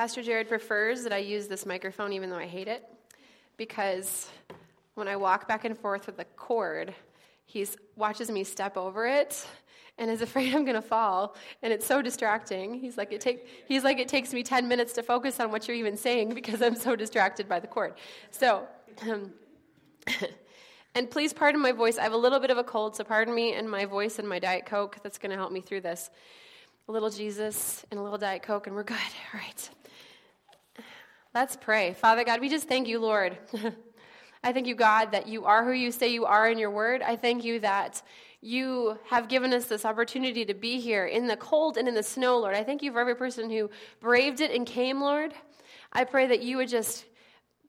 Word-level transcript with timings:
Pastor 0.00 0.22
Jared 0.22 0.48
prefers 0.48 1.02
that 1.02 1.12
I 1.12 1.18
use 1.18 1.46
this 1.46 1.66
microphone 1.66 2.14
even 2.14 2.30
though 2.30 2.38
I 2.38 2.46
hate 2.46 2.68
it 2.68 2.88
because 3.58 4.30
when 4.94 5.08
I 5.08 5.16
walk 5.16 5.46
back 5.46 5.66
and 5.66 5.78
forth 5.78 6.06
with 6.06 6.16
the 6.16 6.24
cord, 6.24 6.94
he 7.44 7.66
watches 7.96 8.30
me 8.30 8.42
step 8.42 8.78
over 8.78 9.06
it 9.06 9.46
and 9.98 10.10
is 10.10 10.22
afraid 10.28 10.54
I'm 10.54 10.64
going 10.64 10.80
to 10.80 10.80
fall, 10.80 11.36
and 11.62 11.70
it's 11.70 11.84
so 11.84 12.00
distracting. 12.00 12.80
He's 12.80 12.96
like, 12.96 13.12
it 13.12 13.20
take, 13.20 13.46
he's 13.68 13.84
like, 13.84 13.98
it 13.98 14.08
takes 14.08 14.32
me 14.32 14.42
10 14.42 14.66
minutes 14.66 14.94
to 14.94 15.02
focus 15.02 15.38
on 15.38 15.50
what 15.50 15.68
you're 15.68 15.76
even 15.76 15.98
saying 15.98 16.32
because 16.32 16.62
I'm 16.62 16.76
so 16.76 16.96
distracted 16.96 17.46
by 17.46 17.60
the 17.60 17.66
cord. 17.66 17.92
So, 18.30 18.66
um, 19.02 19.34
and 20.94 21.10
please 21.10 21.34
pardon 21.34 21.60
my 21.60 21.72
voice. 21.72 21.98
I 21.98 22.04
have 22.04 22.14
a 22.14 22.16
little 22.16 22.40
bit 22.40 22.48
of 22.48 22.56
a 22.56 22.64
cold, 22.64 22.96
so 22.96 23.04
pardon 23.04 23.34
me 23.34 23.52
and 23.52 23.70
my 23.70 23.84
voice 23.84 24.18
and 24.18 24.26
my 24.26 24.38
Diet 24.38 24.64
Coke. 24.64 24.96
That's 25.02 25.18
going 25.18 25.32
to 25.32 25.36
help 25.36 25.52
me 25.52 25.60
through 25.60 25.82
this. 25.82 26.08
A 26.88 26.90
little 26.90 27.10
Jesus 27.10 27.84
and 27.90 28.00
a 28.00 28.02
little 28.02 28.16
Diet 28.16 28.42
Coke, 28.42 28.66
and 28.66 28.74
we're 28.74 28.82
good. 28.82 28.96
All 29.34 29.40
right. 29.40 29.70
Let's 31.32 31.56
pray. 31.56 31.94
Father 31.94 32.24
God, 32.24 32.40
we 32.40 32.48
just 32.48 32.66
thank 32.66 32.88
you, 32.88 32.98
Lord. 32.98 33.38
I 34.42 34.52
thank 34.52 34.66
you, 34.66 34.74
God, 34.74 35.12
that 35.12 35.28
you 35.28 35.44
are 35.44 35.64
who 35.64 35.70
you 35.70 35.92
say 35.92 36.08
you 36.08 36.24
are 36.24 36.50
in 36.50 36.58
your 36.58 36.72
word. 36.72 37.02
I 37.02 37.14
thank 37.14 37.44
you 37.44 37.60
that 37.60 38.02
you 38.40 38.98
have 39.08 39.28
given 39.28 39.52
us 39.52 39.66
this 39.66 39.84
opportunity 39.84 40.44
to 40.44 40.54
be 40.54 40.80
here 40.80 41.06
in 41.06 41.28
the 41.28 41.36
cold 41.36 41.76
and 41.76 41.86
in 41.86 41.94
the 41.94 42.02
snow, 42.02 42.40
Lord. 42.40 42.56
I 42.56 42.64
thank 42.64 42.82
you 42.82 42.90
for 42.90 42.98
every 42.98 43.14
person 43.14 43.48
who 43.48 43.70
braved 44.00 44.40
it 44.40 44.50
and 44.50 44.66
came, 44.66 45.00
Lord. 45.00 45.32
I 45.92 46.02
pray 46.02 46.26
that 46.26 46.42
you 46.42 46.56
would 46.56 46.68
just 46.68 47.04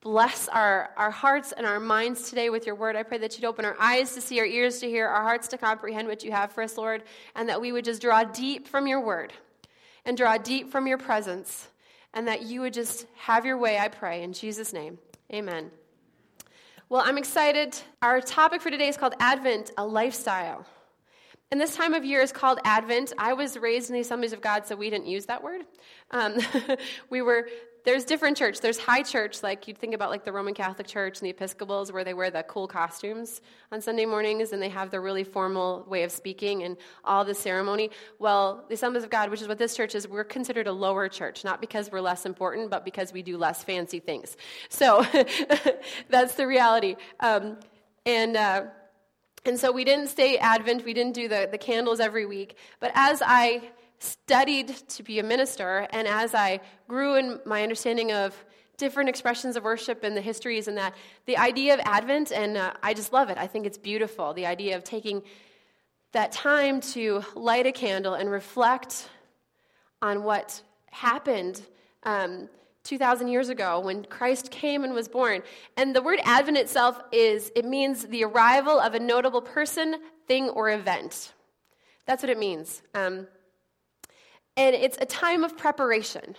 bless 0.02 0.48
our, 0.48 0.90
our 0.98 1.12
hearts 1.12 1.52
and 1.52 1.64
our 1.68 1.80
minds 1.80 2.32
today 2.32 2.50
with 2.50 2.66
your 2.66 2.74
word. 2.74 2.96
I 2.96 3.04
pray 3.04 3.20
that 3.20 3.38
you'd 3.38 3.46
open 3.46 3.64
our 3.64 3.80
eyes 3.80 4.16
to 4.16 4.22
see, 4.22 4.40
our 4.40 4.46
ears 4.46 4.80
to 4.80 4.88
hear, 4.88 5.08
our 5.08 5.22
hearts 5.22 5.48
to 5.50 5.60
comprehend 5.60 6.08
what 6.08 6.24
you 6.24 6.32
have 6.32 6.52
for 6.52 6.64
us, 6.64 6.80
Lord, 6.80 7.04
and 7.36 7.48
that 7.48 7.62
we 7.62 7.72
would 7.72 7.86
just 7.86 8.02
draw 8.02 8.24
deep 8.24 8.68
from 8.68 8.88
your 8.88 9.02
word 9.02 9.34
and 10.04 10.18
draw 10.18 10.40
deep 10.40 10.72
from 10.72 10.88
your 10.88 10.98
presence, 10.98 11.68
and 12.14 12.28
that 12.28 12.44
you 12.44 12.62
would 12.62 12.74
just 12.74 13.06
have 13.16 13.46
your 13.46 13.58
way, 13.58 13.78
I 13.78 13.88
pray. 13.88 14.24
In 14.24 14.34
Jesus' 14.34 14.74
name, 14.74 14.98
amen. 15.34 15.72
Well, 16.90 17.02
I'm 17.06 17.18
excited. 17.18 17.78
Our 18.02 18.20
topic 18.20 18.62
for 18.62 18.70
today 18.70 18.90
is 18.90 18.98
called 18.98 19.16
Advent, 19.20 19.72
a 19.78 19.86
lifestyle. 19.86 20.66
And 21.52 21.60
this 21.60 21.76
time 21.76 21.94
of 21.94 22.06
year 22.06 22.22
is 22.22 22.32
called 22.32 22.60
Advent. 22.64 23.14
I 23.18 23.34
was 23.34 23.58
raised 23.58 23.90
in 23.90 23.94
the 23.94 24.02
Assemblies 24.02 24.34
of 24.34 24.42
God, 24.42 24.66
so 24.66 24.76
we 24.76 24.90
didn't 24.90 25.08
use 25.08 25.26
that 25.26 25.44
word. 25.44 25.62
Um, 26.12 26.38
we 27.10 27.22
were 27.22 27.48
there's 27.84 28.06
different 28.06 28.38
church. 28.38 28.60
There's 28.60 28.78
high 28.78 29.02
church, 29.02 29.42
like 29.42 29.68
you'd 29.68 29.78
think 29.78 29.94
about 29.94 30.10
like 30.10 30.24
the 30.24 30.32
Roman 30.32 30.54
Catholic 30.54 30.88
Church 30.88 31.20
and 31.20 31.26
the 31.26 31.32
Episcopals, 31.32 31.92
where 31.92 32.04
they 32.04 32.14
wear 32.14 32.30
the 32.30 32.44
cool 32.44 32.68
costumes 32.68 33.42
on 33.72 33.82
Sunday 33.82 34.06
mornings 34.06 34.52
and 34.52 34.62
they 34.62 34.70
have 34.70 34.92
the 34.92 35.00
really 35.00 35.24
formal 35.24 35.86
way 35.88 36.04
of 36.04 36.12
speaking 36.12 36.64
and 36.64 36.78
all 37.04 37.26
the 37.26 37.34
ceremony. 37.34 37.90
Well, 38.20 38.66
the 38.68 38.76
Assemblies 38.76 39.04
of 39.04 39.10
God, 39.10 39.32
which 39.32 39.42
is 39.42 39.48
what 39.48 39.58
this 39.58 39.76
church 39.76 39.96
is, 39.96 40.08
we're 40.08 40.24
considered 40.24 40.68
a 40.68 40.72
lower 40.72 41.10
church, 41.10 41.44
not 41.44 41.60
because 41.60 41.92
we're 41.92 42.02
less 42.02 42.26
important, 42.26 42.70
but 42.70 42.86
because 42.86 43.12
we 43.12 43.24
do 43.24 43.38
less 43.38 43.64
fancy 43.64 44.00
things. 44.00 44.38
So 44.70 45.06
that's 46.10 46.36
the 46.36 46.46
reality. 46.46 46.96
Um, 47.20 47.58
and 48.06 48.38
uh, 48.38 48.66
and 49.44 49.60
so 49.60 49.72
we 49.72 49.84
didn't 49.84 50.08
stay 50.08 50.38
Advent, 50.38 50.86
we 50.86 50.94
didn't 50.94 51.14
do 51.14 51.28
the, 51.28 51.48
the 51.50 51.58
candles 51.58 52.00
every 52.00 52.28
week. 52.28 52.58
But 52.80 52.92
as 52.94 53.24
I 53.26 53.72
studied 54.02 54.70
to 54.90 55.04
be 55.04 55.20
a 55.20 55.24
minister, 55.24 55.88
and 55.92 56.08
as 56.08 56.34
I 56.34 56.60
grew 56.88 57.16
in 57.16 57.40
my 57.46 57.64
understanding 57.64 58.12
of 58.12 58.36
different 58.78 59.10
expressions 59.10 59.56
of 59.56 59.64
worship 59.64 60.04
and 60.04 60.18
the 60.18 60.22
histories 60.22 60.68
and 60.68 60.78
that, 60.78 60.96
the 61.28 61.38
idea 61.38 61.74
of 61.76 61.80
Advent, 61.84 62.32
and 62.32 62.58
uh, 62.58 62.74
I 62.82 62.96
just 62.96 63.14
love 63.14 63.30
it. 63.30 63.38
I 63.38 63.46
think 63.46 63.66
it's 63.68 63.78
beautiful. 63.78 64.34
The 64.34 64.48
idea 64.48 64.76
of 64.76 64.84
taking 64.84 65.22
that 66.14 66.32
time 66.32 66.82
to 66.82 67.24
light 67.36 67.68
a 67.68 67.72
candle 67.72 68.16
and 68.16 68.30
reflect 68.30 69.08
on 70.02 70.24
what 70.24 70.62
happened 70.90 71.62
um, 72.04 72.50
2,000 72.84 73.28
years 73.28 73.50
ago 73.50 73.80
when 73.80 74.04
Christ 74.06 74.50
came 74.50 74.84
and 74.84 74.94
was 74.94 75.08
born. 75.08 75.44
And 75.78 75.96
the 75.96 76.02
word 76.02 76.20
Advent 76.24 76.58
itself 76.58 77.00
is, 77.12 77.52
it 77.56 77.66
means 77.66 78.06
the 78.06 78.24
arrival 78.24 78.80
of 78.80 78.96
a 78.96 79.00
notable 79.00 79.42
person, 79.42 79.98
thing, 80.28 80.50
or 80.50 80.72
event. 80.72 81.34
That's 82.08 82.24
what 82.24 82.32
it 82.32 82.40
means. 82.40 82.82
Um, 82.96 83.28
and 84.58 84.76
it's 84.76 84.98
a 85.00 85.06
time 85.06 85.44
of 85.44 85.58
preparation. 85.58 86.36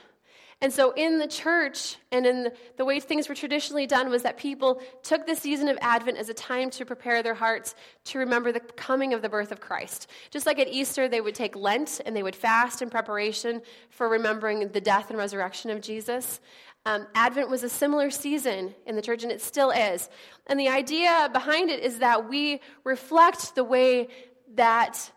And 0.63 0.73
so, 0.73 0.93
in 0.93 1.19
the 1.19 1.27
church 1.27 1.97
and 2.13 2.25
in 2.25 2.53
the 2.77 2.85
way 2.85 3.01
things 3.01 3.29
were 3.29 3.35
traditionally 3.35 3.89
done, 3.89 4.09
was 4.11 4.23
that 4.23 4.37
people 4.37 4.81
took 5.03 5.27
the 5.27 5.35
season 5.35 5.67
of 5.67 5.77
Advent 5.81 6.19
as 6.19 6.29
a 6.29 6.35
time 6.35 6.71
to 6.71 6.85
prepare 6.85 7.21
their 7.21 7.35
hearts 7.35 7.75
to 8.05 8.21
remember 8.21 8.53
the 8.53 8.61
coming 8.61 9.13
of 9.13 9.23
the 9.23 9.29
birth 9.29 9.51
of 9.51 9.61
Christ. 9.61 10.09
Just 10.31 10.47
like 10.47 10.61
at 10.61 10.69
Easter, 10.69 11.09
they 11.09 11.21
would 11.21 11.35
take 11.35 11.57
Lent 11.57 12.01
and 12.07 12.15
they 12.15 12.23
would 12.23 12.37
fast 12.37 12.81
in 12.81 12.91
preparation 12.91 13.61
for 13.91 14.09
remembering 14.09 14.69
the 14.69 14.81
death 14.81 15.11
and 15.11 15.19
resurrection 15.19 15.69
of 15.73 15.81
Jesus. 15.81 16.41
Um, 16.87 17.09
Advent 17.17 17.51
was 17.51 17.65
a 17.65 17.69
similar 17.69 18.11
season 18.11 18.73
in 18.87 18.95
the 18.95 19.03
church, 19.03 19.25
and 19.25 19.33
it 19.33 19.43
still 19.43 19.73
is. 19.73 20.09
And 20.47 20.61
the 20.61 20.69
idea 20.69 21.29
behind 21.33 21.71
it 21.71 21.83
is 21.83 21.99
that 21.99 22.29
we 22.29 22.61
reflect 22.85 23.57
the 23.57 23.65
way 23.65 24.09
that 24.55 25.11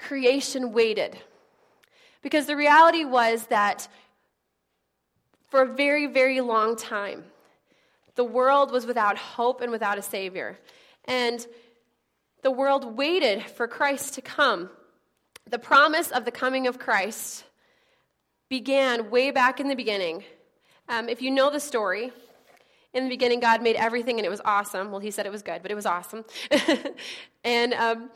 creation 0.00 0.72
waited 0.72 1.16
because 2.22 2.46
the 2.46 2.56
reality 2.56 3.04
was 3.04 3.46
that 3.46 3.88
for 5.48 5.62
a 5.62 5.66
very, 5.66 6.06
very 6.06 6.40
long 6.40 6.76
time, 6.76 7.24
the 8.14 8.24
world 8.24 8.70
was 8.70 8.86
without 8.86 9.16
hope 9.16 9.60
and 9.60 9.70
without 9.70 9.98
a 9.98 10.02
Savior. 10.02 10.58
And 11.06 11.44
the 12.42 12.50
world 12.50 12.96
waited 12.96 13.44
for 13.44 13.66
Christ 13.66 14.14
to 14.14 14.22
come. 14.22 14.70
The 15.48 15.58
promise 15.58 16.10
of 16.10 16.24
the 16.24 16.30
coming 16.30 16.66
of 16.66 16.78
Christ 16.78 17.44
began 18.48 19.10
way 19.10 19.30
back 19.30 19.60
in 19.60 19.68
the 19.68 19.74
beginning. 19.74 20.24
Um, 20.88 21.08
if 21.08 21.22
you 21.22 21.30
know 21.30 21.50
the 21.50 21.60
story, 21.60 22.12
in 22.92 23.04
the 23.04 23.10
beginning, 23.10 23.40
God 23.40 23.62
made 23.62 23.76
everything 23.76 24.18
and 24.18 24.26
it 24.26 24.30
was 24.30 24.40
awesome. 24.44 24.90
Well, 24.90 25.00
He 25.00 25.10
said 25.10 25.26
it 25.26 25.32
was 25.32 25.42
good, 25.42 25.62
but 25.62 25.70
it 25.70 25.76
was 25.76 25.86
awesome. 25.86 26.24
and, 27.44 27.74
um, 27.74 28.10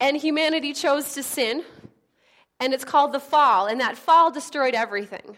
and 0.00 0.16
humanity 0.16 0.72
chose 0.72 1.14
to 1.14 1.22
sin 1.22 1.62
and 2.62 2.72
it's 2.72 2.84
called 2.84 3.10
the 3.10 3.18
fall, 3.18 3.66
and 3.66 3.80
that 3.80 3.98
fall 3.98 4.30
destroyed 4.30 4.72
everything. 4.72 5.36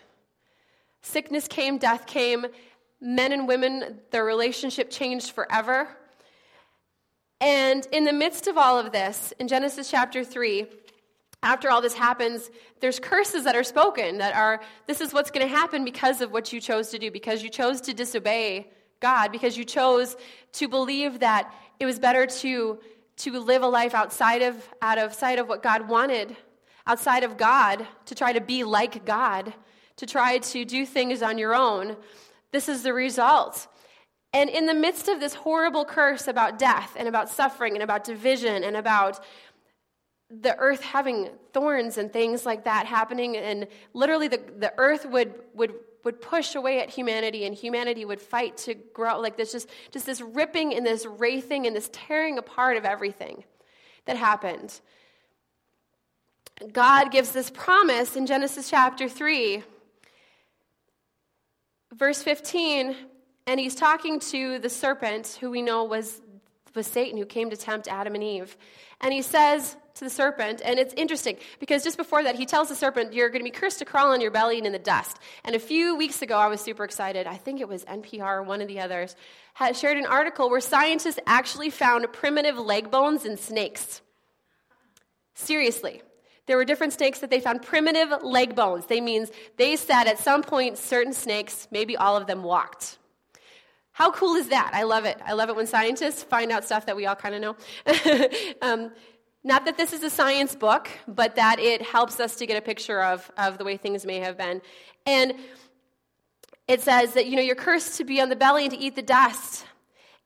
Sickness 1.00 1.48
came, 1.48 1.78
death 1.78 2.06
came, 2.06 2.44
men 3.00 3.32
and 3.32 3.48
women, 3.48 3.98
their 4.10 4.26
relationship 4.26 4.90
changed 4.90 5.30
forever. 5.30 5.88
And 7.40 7.88
in 7.92 8.04
the 8.04 8.12
midst 8.12 8.46
of 8.46 8.58
all 8.58 8.78
of 8.78 8.92
this, 8.92 9.32
in 9.38 9.48
Genesis 9.48 9.90
chapter 9.90 10.22
3, 10.22 10.66
after 11.42 11.70
all 11.70 11.80
this 11.80 11.94
happens, 11.94 12.50
there's 12.80 13.00
curses 13.00 13.44
that 13.44 13.56
are 13.56 13.64
spoken 13.64 14.18
that 14.18 14.36
are, 14.36 14.60
this 14.86 15.00
is 15.00 15.14
what's 15.14 15.30
going 15.30 15.48
to 15.48 15.54
happen 15.54 15.82
because 15.82 16.20
of 16.20 16.30
what 16.30 16.52
you 16.52 16.60
chose 16.60 16.90
to 16.90 16.98
do, 16.98 17.10
because 17.10 17.42
you 17.42 17.48
chose 17.48 17.80
to 17.82 17.94
disobey 17.94 18.66
God, 19.00 19.32
because 19.32 19.56
you 19.56 19.64
chose 19.64 20.14
to 20.52 20.68
believe 20.68 21.20
that 21.20 21.50
it 21.80 21.86
was 21.86 21.98
better 21.98 22.26
to, 22.26 22.78
to 23.16 23.40
live 23.40 23.62
a 23.62 23.66
life 23.66 23.94
outside 23.94 24.42
of, 24.42 24.68
out 24.82 24.98
of 24.98 25.14
sight 25.14 25.38
of 25.38 25.48
what 25.48 25.62
God 25.62 25.88
wanted 25.88 26.36
outside 26.86 27.24
of 27.24 27.36
God 27.36 27.86
to 28.06 28.14
try 28.14 28.32
to 28.32 28.40
be 28.40 28.64
like 28.64 29.04
God, 29.04 29.52
to 29.96 30.06
try 30.06 30.38
to 30.38 30.64
do 30.64 30.84
things 30.84 31.22
on 31.22 31.38
your 31.38 31.54
own, 31.54 31.96
this 32.52 32.68
is 32.68 32.82
the 32.82 32.92
result. 32.92 33.66
And 34.32 34.50
in 34.50 34.66
the 34.66 34.74
midst 34.74 35.08
of 35.08 35.20
this 35.20 35.34
horrible 35.34 35.84
curse 35.84 36.26
about 36.26 36.58
death 36.58 36.96
and 36.98 37.06
about 37.06 37.28
suffering 37.28 37.74
and 37.74 37.82
about 37.82 38.04
division 38.04 38.64
and 38.64 38.76
about 38.76 39.24
the 40.28 40.56
earth 40.58 40.82
having 40.82 41.30
thorns 41.52 41.98
and 41.98 42.12
things 42.12 42.44
like 42.44 42.64
that 42.64 42.86
happening, 42.86 43.36
and 43.36 43.68
literally 43.92 44.26
the, 44.26 44.40
the 44.58 44.72
earth 44.76 45.06
would, 45.06 45.34
would, 45.54 45.74
would 46.02 46.20
push 46.20 46.56
away 46.56 46.80
at 46.80 46.90
humanity 46.90 47.44
and 47.44 47.54
humanity 47.54 48.04
would 48.04 48.20
fight 48.20 48.56
to 48.56 48.74
grow 48.74 49.20
like 49.20 49.36
this 49.36 49.52
just, 49.52 49.68
just 49.92 50.06
this 50.06 50.20
ripping 50.20 50.74
and 50.74 50.84
this 50.84 51.06
wraithing 51.06 51.66
and 51.66 51.76
this 51.76 51.88
tearing 51.92 52.36
apart 52.36 52.76
of 52.76 52.84
everything 52.84 53.44
that 54.06 54.16
happened. 54.16 54.80
God 56.72 57.10
gives 57.10 57.32
this 57.32 57.50
promise 57.50 58.14
in 58.14 58.26
Genesis 58.26 58.70
chapter 58.70 59.08
3, 59.08 59.64
verse 61.92 62.22
15, 62.22 62.94
and 63.48 63.58
he's 63.58 63.74
talking 63.74 64.20
to 64.20 64.60
the 64.60 64.68
serpent, 64.68 65.36
who 65.40 65.50
we 65.50 65.62
know 65.62 65.82
was, 65.82 66.20
was 66.76 66.86
Satan, 66.86 67.18
who 67.18 67.26
came 67.26 67.50
to 67.50 67.56
tempt 67.56 67.88
Adam 67.88 68.14
and 68.14 68.22
Eve. 68.22 68.56
And 69.00 69.12
he 69.12 69.20
says 69.20 69.76
to 69.94 70.04
the 70.04 70.10
serpent, 70.10 70.62
and 70.64 70.78
it's 70.78 70.94
interesting 70.94 71.38
because 71.58 71.82
just 71.82 71.96
before 71.96 72.22
that, 72.22 72.36
he 72.36 72.46
tells 72.46 72.68
the 72.68 72.76
serpent, 72.76 73.14
You're 73.14 73.30
going 73.30 73.40
to 73.40 73.50
be 73.50 73.50
cursed 73.50 73.80
to 73.80 73.84
crawl 73.84 74.12
on 74.12 74.20
your 74.20 74.30
belly 74.30 74.58
and 74.58 74.66
in 74.66 74.72
the 74.72 74.78
dust. 74.78 75.18
And 75.44 75.56
a 75.56 75.60
few 75.60 75.96
weeks 75.96 76.22
ago, 76.22 76.38
I 76.38 76.46
was 76.46 76.60
super 76.60 76.84
excited. 76.84 77.26
I 77.26 77.36
think 77.36 77.60
it 77.60 77.68
was 77.68 77.84
NPR 77.84 78.38
or 78.38 78.42
one 78.44 78.60
of 78.60 78.68
the 78.68 78.78
others, 78.78 79.16
had 79.54 79.76
shared 79.76 79.98
an 79.98 80.06
article 80.06 80.48
where 80.48 80.60
scientists 80.60 81.18
actually 81.26 81.70
found 81.70 82.12
primitive 82.12 82.56
leg 82.58 82.92
bones 82.92 83.24
in 83.24 83.36
snakes. 83.36 84.02
Seriously. 85.34 86.00
There 86.46 86.56
were 86.56 86.64
different 86.64 86.92
snakes 86.92 87.20
that 87.20 87.30
they 87.30 87.40
found 87.40 87.62
primitive 87.62 88.22
leg 88.22 88.54
bones. 88.54 88.86
They 88.86 89.00
means 89.00 89.30
they 89.56 89.76
said 89.76 90.04
at 90.04 90.18
some 90.18 90.42
point 90.42 90.76
certain 90.78 91.12
snakes, 91.12 91.68
maybe 91.70 91.96
all 91.96 92.16
of 92.16 92.26
them 92.26 92.42
walked. 92.42 92.98
How 93.92 94.10
cool 94.10 94.34
is 94.34 94.48
that? 94.48 94.72
I 94.74 94.82
love 94.82 95.04
it. 95.04 95.18
I 95.24 95.32
love 95.34 95.48
it 95.48 95.56
when 95.56 95.66
scientists 95.66 96.22
find 96.22 96.50
out 96.50 96.64
stuff 96.64 96.86
that 96.86 96.96
we 96.96 97.06
all 97.06 97.14
kind 97.14 97.34
of 97.34 97.40
know. 97.40 98.28
um, 98.62 98.90
Not 99.44 99.66
that 99.66 99.76
this 99.76 99.92
is 99.92 100.02
a 100.02 100.10
science 100.10 100.54
book, 100.56 100.88
but 101.06 101.36
that 101.36 101.58
it 101.60 101.82
helps 101.82 102.18
us 102.18 102.34
to 102.36 102.46
get 102.46 102.56
a 102.56 102.62
picture 102.62 103.02
of, 103.02 103.30
of 103.36 103.58
the 103.58 103.64
way 103.64 103.76
things 103.76 104.04
may 104.04 104.18
have 104.18 104.36
been. 104.36 104.62
And 105.06 105.34
it 106.66 106.80
says 106.80 107.12
that, 107.12 107.26
you 107.26 107.36
know, 107.36 107.42
you're 107.42 107.54
cursed 107.54 107.98
to 107.98 108.04
be 108.04 108.20
on 108.20 108.30
the 108.30 108.36
belly 108.36 108.64
and 108.64 108.72
to 108.72 108.78
eat 108.78 108.96
the 108.96 109.02
dust. 109.02 109.66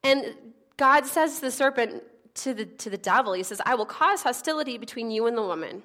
And 0.05 0.35
God 0.77 1.05
says 1.05 1.37
to 1.37 1.41
the 1.43 1.51
serpent, 1.51 2.05
to 2.35 2.55
the, 2.55 2.65
to 2.65 2.91
the 2.91 2.97
devil, 2.97 3.33
He 3.33 3.43
says, 3.43 3.61
I 3.67 3.75
will 3.75 3.87
cause 3.87 4.23
hostility 4.23 4.79
between 4.79 5.11
you 5.11 5.27
and 5.27 5.37
the 5.37 5.43
woman, 5.43 5.83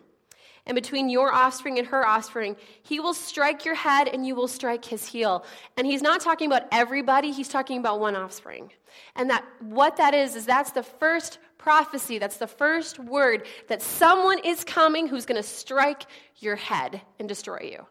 and 0.66 0.76
between 0.76 1.10
your 1.10 1.34
offspring 1.34 1.78
and 1.78 1.88
her 1.88 2.06
offspring. 2.06 2.56
He 2.84 3.00
will 3.00 3.14
strike 3.14 3.66
your 3.66 3.76
head, 3.76 4.08
and 4.08 4.26
you 4.26 4.36
will 4.36 4.48
strike 4.48 4.86
his 4.86 5.06
heel. 5.06 5.46
And 5.78 5.86
He's 5.86 6.02
not 6.02 6.22
talking 6.22 6.48
about 6.48 6.64
everybody, 6.72 7.32
He's 7.32 7.50
talking 7.50 7.78
about 7.80 8.00
one 8.00 8.16
offspring. 8.16 8.72
And 9.16 9.30
that 9.30 9.44
what 9.60 9.98
that 9.98 10.14
is, 10.14 10.36
is 10.36 10.46
that's 10.46 10.72
the 10.72 10.84
first 10.84 11.40
prophecy, 11.58 12.18
that's 12.18 12.38
the 12.38 12.48
first 12.48 13.00
word 13.00 13.46
that 13.68 13.82
someone 13.82 14.40
is 14.40 14.64
coming 14.64 15.08
who's 15.08 15.26
going 15.26 15.42
to 15.42 15.48
strike 15.48 16.04
your 16.38 16.56
head 16.56 17.02
and 17.20 17.28
destroy 17.28 17.70
you. 17.72 17.86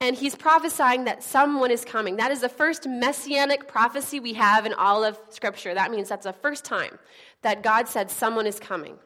And 0.00 0.14
he's 0.14 0.34
prophesying 0.34 1.04
that 1.04 1.22
someone 1.22 1.70
is 1.70 1.84
coming. 1.84 2.16
That 2.16 2.30
is 2.30 2.40
the 2.40 2.50
first 2.50 2.86
messianic 2.86 3.66
prophecy 3.66 4.20
we 4.20 4.34
have 4.34 4.66
in 4.66 4.74
all 4.74 5.04
of 5.04 5.18
Scripture. 5.30 5.72
That 5.72 5.90
means 5.90 6.08
that's 6.08 6.26
the 6.26 6.34
first 6.34 6.66
time 6.66 6.98
that 7.40 7.62
God 7.62 7.88
said 7.88 8.10
someone 8.10 8.46
is 8.46 8.60
coming. 8.60 8.98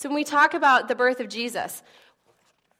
So 0.00 0.08
when 0.08 0.16
we 0.16 0.24
talk 0.24 0.54
about 0.54 0.88
the 0.88 0.94
birth 0.94 1.20
of 1.20 1.28
Jesus, 1.28 1.82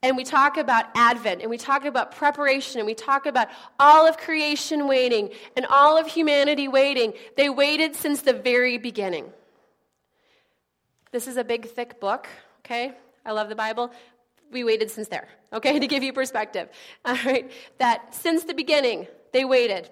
and 0.02 0.16
we 0.16 0.24
talk 0.24 0.56
about 0.56 0.86
Advent, 0.94 1.42
and 1.42 1.50
we 1.50 1.58
talk 1.58 1.84
about 1.84 2.12
preparation, 2.16 2.80
and 2.80 2.86
we 2.86 2.94
talk 2.94 3.26
about 3.26 3.48
all 3.78 4.06
of 4.06 4.16
creation 4.16 4.88
waiting, 4.88 5.28
and 5.54 5.66
all 5.66 5.98
of 5.98 6.06
humanity 6.06 6.66
waiting, 6.66 7.12
they 7.36 7.50
waited 7.50 7.94
since 7.94 8.22
the 8.22 8.32
very 8.32 8.78
beginning. 8.78 9.30
This 11.12 11.28
is 11.28 11.36
a 11.36 11.44
big, 11.44 11.66
thick 11.66 12.00
book, 12.00 12.26
okay? 12.60 12.92
I 13.26 13.32
love 13.32 13.50
the 13.50 13.54
Bible 13.54 13.92
we 14.50 14.64
waited 14.64 14.90
since 14.90 15.08
there, 15.08 15.28
okay, 15.52 15.78
to 15.78 15.86
give 15.86 16.02
you 16.02 16.14
perspective. 16.14 16.70
All 17.04 17.18
right, 17.26 17.52
that 17.76 18.14
since 18.14 18.44
the 18.44 18.54
beginning, 18.54 19.06
they 19.34 19.44
waited. 19.44 19.90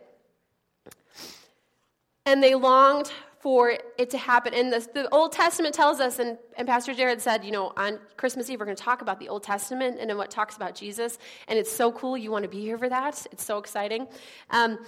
And 2.25 2.43
they 2.43 2.55
longed 2.55 3.13
for 3.41 3.71
it 3.71 4.11
to 4.11 4.19
happen. 4.19 4.53
And 4.53 4.73
the, 4.73 4.87
the 4.93 5.09
Old 5.11 5.33
Testament 5.33 5.75
tells 5.75 6.01
us, 6.01 6.19
and, 6.19 6.39
and 6.57 6.67
Pastor 6.67 6.93
Jared 6.93 7.21
said, 7.21 7.45
you 7.45 7.53
know, 7.53 7.73
on 7.77 7.99
Christmas 8.17 8.51
Eve, 8.51 8.59
we're 8.59 8.67
going 8.67 8.77
to 8.77 8.83
talk 8.83 9.01
about 9.01 9.21
the 9.21 9.29
Old 9.29 9.43
Testament 9.43 9.99
and 10.01 10.17
what 10.19 10.31
talks 10.31 10.57
about 10.57 10.75
Jesus. 10.75 11.19
And 11.47 11.59
it's 11.59 11.71
so 11.71 11.93
cool. 11.93 12.17
You 12.17 12.31
want 12.31 12.43
to 12.43 12.49
be 12.49 12.61
here 12.61 12.79
for 12.79 12.89
that. 12.89 13.27
It's 13.31 13.45
so 13.45 13.59
exciting. 13.59 14.09
Um, 14.51 14.79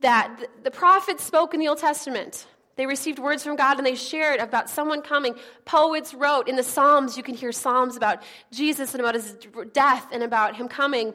that 0.00 0.36
the, 0.38 0.48
the 0.64 0.70
prophets 0.70 1.24
spoke 1.24 1.54
in 1.54 1.60
the 1.60 1.68
Old 1.68 1.78
Testament. 1.78 2.46
They 2.76 2.86
received 2.86 3.18
words 3.18 3.44
from 3.44 3.56
God 3.56 3.76
and 3.78 3.86
they 3.86 3.94
shared 3.94 4.40
about 4.40 4.70
someone 4.70 5.02
coming. 5.02 5.34
Poets 5.64 6.14
wrote 6.14 6.48
in 6.48 6.56
the 6.56 6.62
Psalms, 6.62 7.16
you 7.16 7.22
can 7.22 7.34
hear 7.34 7.52
Psalms 7.52 7.96
about 7.96 8.22
Jesus 8.50 8.92
and 8.94 9.00
about 9.00 9.14
his 9.14 9.36
death 9.72 10.06
and 10.12 10.22
about 10.22 10.56
him 10.56 10.68
coming. 10.68 11.14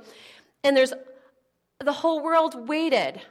And 0.64 0.78
there's 0.78 0.94
the 1.84 1.94
whole 1.94 2.24
world 2.24 2.68
waited 2.68 3.22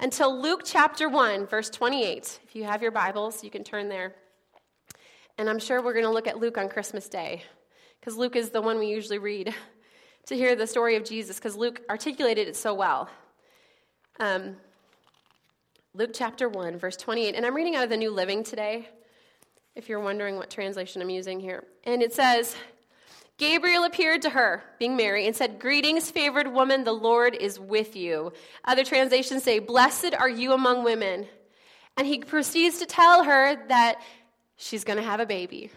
until 0.00 0.40
Luke 0.40 0.62
chapter 0.64 1.08
1, 1.08 1.46
verse 1.46 1.70
28. 1.70 2.40
If 2.44 2.56
you 2.56 2.64
have 2.64 2.82
your 2.82 2.90
Bibles, 2.90 3.44
you 3.44 3.50
can 3.50 3.64
turn 3.64 3.88
there. 3.88 4.14
And 5.38 5.48
I'm 5.48 5.58
sure 5.58 5.82
we're 5.82 5.92
going 5.92 6.04
to 6.04 6.10
look 6.10 6.26
at 6.26 6.38
Luke 6.38 6.58
on 6.58 6.68
Christmas 6.68 7.08
Day 7.08 7.42
because 8.00 8.16
Luke 8.16 8.36
is 8.36 8.50
the 8.50 8.60
one 8.60 8.78
we 8.78 8.86
usually 8.86 9.18
read 9.18 9.54
to 10.26 10.36
hear 10.36 10.54
the 10.56 10.66
story 10.66 10.96
of 10.96 11.04
Jesus 11.04 11.36
because 11.36 11.56
Luke 11.56 11.82
articulated 11.88 12.48
it 12.48 12.56
so 12.56 12.74
well. 12.74 13.08
Um, 14.20 14.56
Luke 15.94 16.10
chapter 16.12 16.48
1, 16.48 16.78
verse 16.78 16.96
28. 16.96 17.34
And 17.34 17.46
I'm 17.46 17.54
reading 17.54 17.76
out 17.76 17.84
of 17.84 17.90
the 17.90 17.96
New 17.96 18.10
Living 18.10 18.42
today, 18.42 18.88
if 19.74 19.88
you're 19.88 20.00
wondering 20.00 20.36
what 20.36 20.50
translation 20.50 21.02
I'm 21.02 21.10
using 21.10 21.40
here. 21.40 21.64
And 21.84 22.02
it 22.02 22.12
says, 22.12 22.56
Gabriel 23.36 23.84
appeared 23.84 24.22
to 24.22 24.30
her, 24.30 24.62
being 24.78 24.96
Mary, 24.96 25.26
and 25.26 25.34
said, 25.34 25.58
Greetings, 25.58 26.10
favored 26.10 26.52
woman, 26.52 26.84
the 26.84 26.92
Lord 26.92 27.34
is 27.34 27.58
with 27.58 27.96
you. 27.96 28.32
Other 28.64 28.84
translations 28.84 29.42
say, 29.42 29.58
Blessed 29.58 30.14
are 30.14 30.28
you 30.28 30.52
among 30.52 30.84
women. 30.84 31.26
And 31.96 32.06
he 32.06 32.18
proceeds 32.18 32.78
to 32.78 32.86
tell 32.86 33.24
her 33.24 33.66
that 33.68 34.00
she's 34.56 34.84
going 34.84 34.98
to 34.98 35.02
have 35.02 35.20
a 35.20 35.26
baby. 35.26 35.70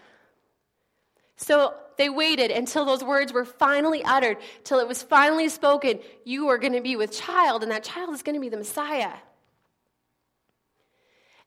So 1.36 1.74
they 1.96 2.08
waited 2.08 2.52
until 2.52 2.84
those 2.84 3.02
words 3.02 3.32
were 3.32 3.44
finally 3.44 4.04
uttered, 4.04 4.36
till 4.62 4.78
it 4.78 4.86
was 4.86 5.02
finally 5.02 5.48
spoken. 5.48 5.98
You 6.24 6.48
are 6.48 6.58
going 6.58 6.74
to 6.74 6.80
be 6.80 6.94
with 6.94 7.12
child, 7.12 7.64
and 7.64 7.72
that 7.72 7.82
child 7.82 8.14
is 8.14 8.22
going 8.22 8.34
to 8.34 8.40
be 8.40 8.48
the 8.48 8.56
Messiah. 8.56 9.12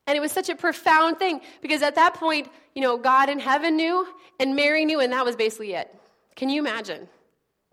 And 0.08 0.18
it 0.18 0.20
was 0.20 0.32
such 0.32 0.50
a 0.50 0.56
profound 0.56 1.20
thing 1.20 1.40
because 1.62 1.82
at 1.82 1.96
that 1.96 2.16
point, 2.16 2.50
you 2.76 2.82
know, 2.82 2.98
God 2.98 3.30
in 3.30 3.40
heaven 3.40 3.78
knew 3.78 4.06
and 4.40 4.56
Mary 4.58 4.84
knew, 4.84 5.00
and 5.00 5.14
that 5.14 5.24
was 5.24 5.38
basically 5.38 5.74
it. 5.74 5.94
Can 6.36 6.50
you 6.50 6.62
imagine? 6.62 7.08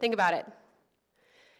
Think 0.01 0.15
about 0.15 0.35
it. 0.35 0.47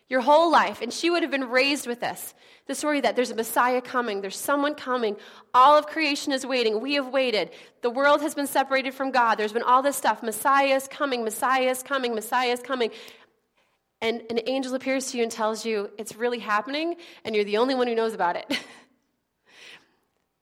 Your 0.09 0.21
whole 0.21 0.51
life, 0.51 0.81
and 0.81 0.93
she 0.93 1.11
would 1.11 1.23
have 1.23 1.31
been 1.31 1.51
raised 1.51 1.87
with 1.87 2.01
this 2.01 2.35
the 2.67 2.75
story 2.75 3.01
that 3.01 3.17
there's 3.17 3.31
a 3.31 3.35
Messiah 3.35 3.81
coming, 3.81 4.21
there's 4.21 4.37
someone 4.37 4.75
coming, 4.75 5.17
all 5.55 5.79
of 5.79 5.87
creation 5.87 6.33
is 6.33 6.45
waiting. 6.45 6.83
We 6.83 6.95
have 6.95 7.09
waited. 7.09 7.51
The 7.81 7.89
world 7.89 8.21
has 8.21 8.35
been 8.35 8.47
separated 8.47 8.93
from 8.93 9.11
God. 9.11 9.37
There's 9.37 9.55
been 9.55 9.63
all 9.63 9.81
this 9.81 9.97
stuff. 9.97 10.23
Messiah 10.23 10.75
is 10.75 10.87
coming, 10.87 11.25
Messiah 11.25 11.71
is 11.71 11.83
coming, 11.83 12.15
Messiah 12.15 12.51
is 12.51 12.61
coming. 12.61 12.91
And 14.03 14.23
an 14.29 14.41
angel 14.47 14.75
appears 14.75 15.11
to 15.11 15.17
you 15.17 15.23
and 15.23 15.33
tells 15.33 15.65
you 15.65 15.91
it's 15.97 16.15
really 16.15 16.39
happening, 16.39 16.97
and 17.25 17.35
you're 17.35 17.45
the 17.45 17.57
only 17.57 17.75
one 17.75 17.87
who 17.87 17.95
knows 17.95 18.13
about 18.13 18.37
it. 18.37 18.59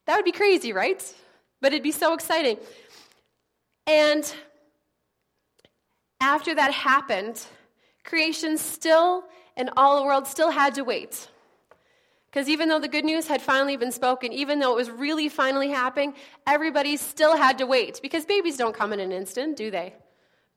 That 0.06 0.16
would 0.16 0.24
be 0.24 0.32
crazy, 0.32 0.72
right? 0.72 1.02
But 1.60 1.72
it'd 1.72 1.82
be 1.82 1.90
so 1.90 2.14
exciting. 2.14 2.58
And 3.86 4.32
after 6.20 6.54
that 6.54 6.72
happened, 6.72 7.44
creation 8.04 8.56
still 8.58 9.24
and 9.56 9.70
all 9.76 9.98
the 9.98 10.04
world 10.04 10.26
still 10.26 10.50
had 10.50 10.74
to 10.74 10.82
wait. 10.82 11.28
Because 12.30 12.48
even 12.48 12.68
though 12.68 12.78
the 12.78 12.88
good 12.88 13.04
news 13.04 13.26
had 13.26 13.40
finally 13.40 13.76
been 13.76 13.92
spoken, 13.92 14.32
even 14.32 14.58
though 14.58 14.72
it 14.72 14.76
was 14.76 14.90
really 14.90 15.28
finally 15.28 15.70
happening, 15.70 16.14
everybody 16.46 16.96
still 16.96 17.36
had 17.36 17.56
to 17.58 17.66
wait. 17.66 17.98
Because 18.02 18.26
babies 18.26 18.58
don't 18.58 18.74
come 18.74 18.92
in 18.92 19.00
an 19.00 19.10
instant, 19.10 19.56
do 19.56 19.70
they? 19.70 19.94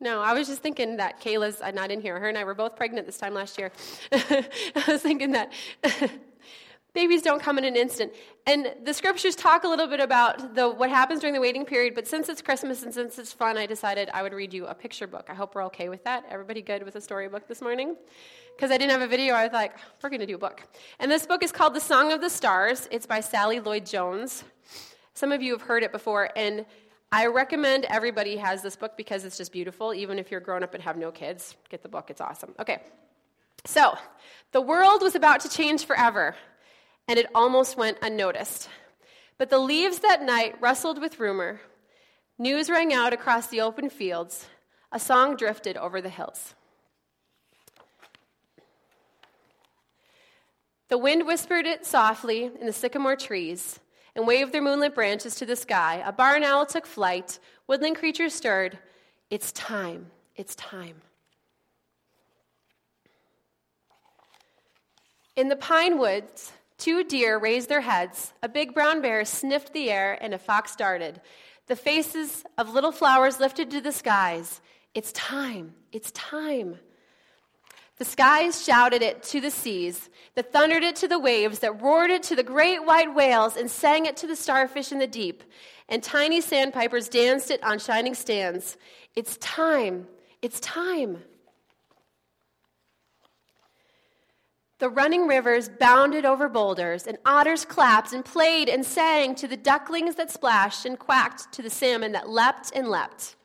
No, 0.02 0.22
I 0.22 0.34
was 0.34 0.48
just 0.48 0.62
thinking 0.62 0.98
that 0.98 1.22
Kayla's 1.22 1.62
not 1.74 1.92
in 1.92 2.02
here. 2.02 2.20
Her 2.20 2.30
and 2.30 2.38
I 2.38 2.44
were 2.44 2.54
both 2.54 2.76
pregnant 2.76 3.06
this 3.06 3.18
time 3.18 3.34
last 3.34 3.58
year. 3.58 3.72
I 4.12 4.84
was 4.88 5.02
thinking 5.02 5.32
that 5.32 5.52
Babies 6.94 7.22
don't 7.22 7.42
come 7.42 7.60
in 7.60 7.66
an 7.66 7.76
instant. 7.76 8.14
And 8.48 8.74
the 8.84 8.94
scriptures 8.94 9.36
talk 9.36 9.64
a 9.64 9.68
little 9.68 9.86
bit 9.86 10.00
about 10.00 10.56
the, 10.56 10.70
what 10.70 10.90
happens 10.90 11.20
during 11.20 11.36
the 11.36 11.40
waiting 11.40 11.64
period, 11.64 11.94
but 11.94 12.08
since 12.08 12.30
it's 12.30 12.42
Christmas 12.42 12.82
and 12.82 12.92
since 12.92 13.20
it's 13.20 13.32
fun, 13.32 13.58
I 13.58 13.68
decided 13.68 14.10
I 14.12 14.24
would 14.24 14.34
read 14.34 14.54
you 14.54 14.66
a 14.66 14.74
picture 14.74 15.06
book. 15.06 15.28
I 15.30 15.36
hope 15.36 15.54
we're 15.54 15.66
okay 15.66 15.90
with 15.90 16.04
that. 16.06 16.26
Everybody 16.32 16.64
good 16.64 16.84
with 16.84 16.96
a 16.96 17.02
storybook 17.02 17.48
this 17.48 17.62
morning? 17.62 17.96
Because 18.56 18.72
I 18.72 18.78
didn't 18.78 18.92
have 18.92 19.02
a 19.02 19.08
video, 19.08 19.36
I 19.36 19.44
was 19.44 19.54
like, 19.54 19.76
we're 20.02 20.10
going 20.10 20.20
to 20.20 20.26
do 20.26 20.36
a 20.36 20.40
book. 20.40 20.64
And 21.00 21.12
this 21.12 21.28
book 21.28 21.44
is 21.44 21.52
called 21.52 21.76
The 21.76 21.80
Song 21.80 22.12
of 22.12 22.22
the 22.22 22.30
Stars. 22.30 22.88
It's 22.92 23.06
by 23.06 23.20
Sally 23.20 23.60
Lloyd 23.60 23.86
Jones. 23.86 24.44
Some 25.14 25.32
of 25.32 25.44
you 25.44 25.52
have 25.52 25.62
heard 25.62 25.84
it 25.84 25.92
before, 25.92 26.30
and 26.36 26.66
I 27.12 27.28
recommend 27.28 27.86
everybody 27.86 28.36
has 28.38 28.64
this 28.64 28.76
book 28.76 28.98
because 28.98 29.26
it's 29.26 29.38
just 29.38 29.52
beautiful. 29.52 29.94
Even 29.94 30.18
if 30.18 30.32
you're 30.32 30.40
grown 30.40 30.64
up 30.64 30.74
and 30.74 30.82
have 30.84 30.98
no 30.98 31.12
kids, 31.12 31.56
get 31.70 31.84
the 31.84 31.90
book, 31.90 32.10
it's 32.10 32.22
awesome. 32.22 32.56
Okay. 32.60 32.82
So, 33.66 33.96
the 34.54 34.62
world 34.62 35.02
was 35.02 35.16
about 35.16 35.42
to 35.42 35.50
change 35.50 35.86
forever 35.86 36.36
and 37.10 37.18
it 37.18 37.26
almost 37.34 37.76
went 37.76 37.98
unnoticed. 38.04 38.70
But 39.40 39.50
the 39.50 39.58
leaves 39.58 40.00
that 40.00 40.22
night 40.22 40.62
rustled 40.62 41.02
with 41.02 41.20
rumor. 41.20 41.60
News 42.38 42.70
rang 42.70 42.94
out 42.94 43.14
across 43.14 43.48
the 43.48 43.62
open 43.62 43.90
fields. 43.90 44.46
A 44.92 45.00
song 45.00 45.36
drifted 45.36 45.76
over 45.76 46.02
the 46.02 46.10
hills. 46.10 46.54
The 50.90 51.00
wind 51.00 51.26
whispered 51.26 51.66
it 51.66 51.84
softly 51.84 52.44
in 52.44 52.68
the 52.68 52.74
sycamore 52.74 53.16
trees 53.16 53.80
and 54.16 54.28
waved 54.28 54.54
their 54.54 54.62
moonlit 54.62 54.94
branches 54.94 55.34
to 55.36 55.48
the 55.48 55.56
sky. 55.56 56.04
A 56.06 56.12
barn 56.12 56.44
owl 56.44 56.68
took 56.68 56.86
flight. 56.86 57.40
Woodland 57.66 57.96
creatures 57.96 58.36
stirred. 58.36 58.78
It's 59.32 59.52
time. 59.52 60.12
It's 60.36 60.54
time. 60.56 61.02
In 65.36 65.48
the 65.48 65.56
pine 65.56 65.98
woods, 65.98 66.52
Two 66.80 67.04
deer 67.04 67.38
raised 67.38 67.68
their 67.68 67.82
heads, 67.82 68.34
a 68.42 68.48
big 68.48 68.74
brown 68.74 69.02
bear 69.02 69.26
sniffed 69.26 69.74
the 69.74 69.92
air, 69.92 70.18
and 70.22 70.34
a 70.34 70.40
fox 70.40 70.78
darted. 70.78 71.20
The 71.68 71.76
faces 71.76 72.46
of 72.58 72.74
little 72.74 72.94
flowers 72.94 73.40
lifted 73.40 73.70
to 73.72 73.82
the 73.82 73.92
skies. 73.92 74.62
It's 74.96 75.12
time, 75.12 75.74
it's 75.92 76.10
time. 76.12 76.80
The 77.98 78.06
skies 78.06 78.64
shouted 78.64 79.02
it 79.02 79.24
to 79.24 79.42
the 79.42 79.52
seas, 79.52 80.10
that 80.36 80.54
thundered 80.54 80.84
it 80.84 80.96
to 80.98 81.08
the 81.10 81.20
waves, 81.20 81.60
that 81.60 81.82
roared 81.82 82.12
it 82.12 82.24
to 82.24 82.36
the 82.36 82.44
great 82.44 82.86
white 82.86 83.14
whales, 83.14 83.58
and 83.58 83.70
sang 83.70 84.06
it 84.06 84.16
to 84.18 84.28
the 84.28 84.38
starfish 84.38 84.94
in 84.94 85.00
the 85.00 85.06
deep. 85.06 85.44
And 85.90 86.02
tiny 86.02 86.40
sandpipers 86.40 87.10
danced 87.10 87.52
it 87.52 87.62
on 87.62 87.80
shining 87.80 88.16
stands. 88.16 88.78
It's 89.18 89.36
time, 89.38 90.08
it's 90.42 90.62
time. 90.62 91.24
The 94.80 94.90
running 94.90 95.28
rivers 95.28 95.68
bounded 95.68 96.26
over 96.26 96.48
boulders, 96.48 97.06
and 97.06 97.18
otters 97.26 97.66
clapped 97.66 98.14
and 98.14 98.24
played 98.24 98.70
and 98.70 98.86
sang 98.86 99.36
to 99.36 99.48
the 99.48 99.58
ducklings 99.58 100.16
that 100.16 100.32
splashed 100.32 100.86
and 100.86 100.98
quacked 100.98 101.52
to 101.54 101.62
the 101.62 101.70
salmon 101.70 102.14
that 102.14 102.30
leapt 102.30 102.72
and 102.74 102.90
leapt. 102.90 103.36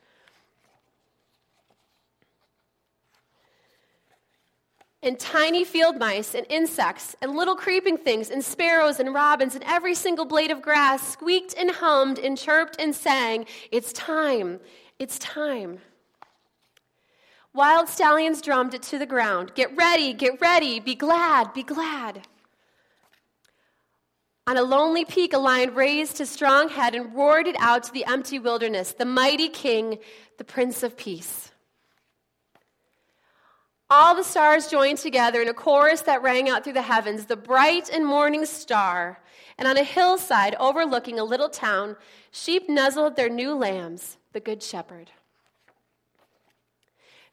and 5.05 5.21
tiny 5.21 5.64
field 5.64 5.99
mice 5.99 6.35
and 6.35 6.47
insects 6.49 7.14
and 7.21 7.37
little 7.37 7.55
creeping 7.55 7.99
things 7.99 8.31
and 8.31 8.43
sparrows 8.43 8.99
and 8.99 9.12
robins 9.12 9.55
and 9.55 9.62
every 9.64 9.95
single 9.95 10.25
blade 10.25 10.50
of 10.50 10.62
grass 10.62 11.07
squeaked 11.07 11.55
and 11.59 11.71
hummed 11.71 12.19
and 12.19 12.38
chirped 12.38 12.81
and 12.81 12.95
sang, 12.95 13.45
It's 13.71 13.93
time, 13.93 14.61
it's 14.99 15.19
time. 15.19 15.81
Wild 17.54 17.88
stallions 17.88 18.42
drummed 18.42 18.75
it 18.75 18.82
to 18.82 18.99
the 18.99 19.06
ground. 19.06 19.52
Get 19.54 19.76
ready, 19.76 20.12
get 20.12 20.40
ready, 20.40 20.80
be 20.80 20.96
glad, 20.96 21.54
be 21.54 21.62
glad. 21.62 22.26
On 24.49 24.56
a 24.56 24.62
lonely 24.62 25.04
peak, 25.04 25.32
a 25.32 25.38
lion 25.38 25.73
raised 25.73 26.18
his 26.18 26.28
strong 26.28 26.68
head 26.68 26.96
and 26.96 27.14
roared 27.14 27.46
it 27.46 27.54
out 27.61 27.84
to 27.84 27.92
the 27.92 28.04
empty 28.06 28.40
wilderness, 28.40 28.92
the 28.92 29.04
mighty 29.04 29.49
king, 29.49 29.99
the 30.37 30.44
prince 30.44 30.82
of 30.82 30.96
peace. 30.96 31.52
All 33.88 34.16
the 34.16 34.25
stars 34.25 34.66
joined 34.66 34.99
together 34.99 35.40
in 35.40 35.46
a 35.46 35.54
chorus 35.54 36.00
that 36.02 36.23
rang 36.23 36.49
out 36.49 36.64
through 36.64 36.73
the 36.73 36.82
heavens, 36.82 37.26
the 37.26 37.37
bright 37.37 37.88
and 37.88 38.04
morning 38.04 38.46
star. 38.46 39.20
And 39.58 39.68
on 39.68 39.76
a 39.76 39.84
hillside 39.84 40.56
overlooking 40.58 41.20
a 41.20 41.25
little 41.25 41.49
town, 41.49 41.94
sheep 42.32 42.68
nuzzled 42.68 43.14
their 43.14 43.28
new 43.28 43.54
lambs, 43.54 44.16
the 44.32 44.40
Good 44.40 44.61
Shepherd. 44.61 45.12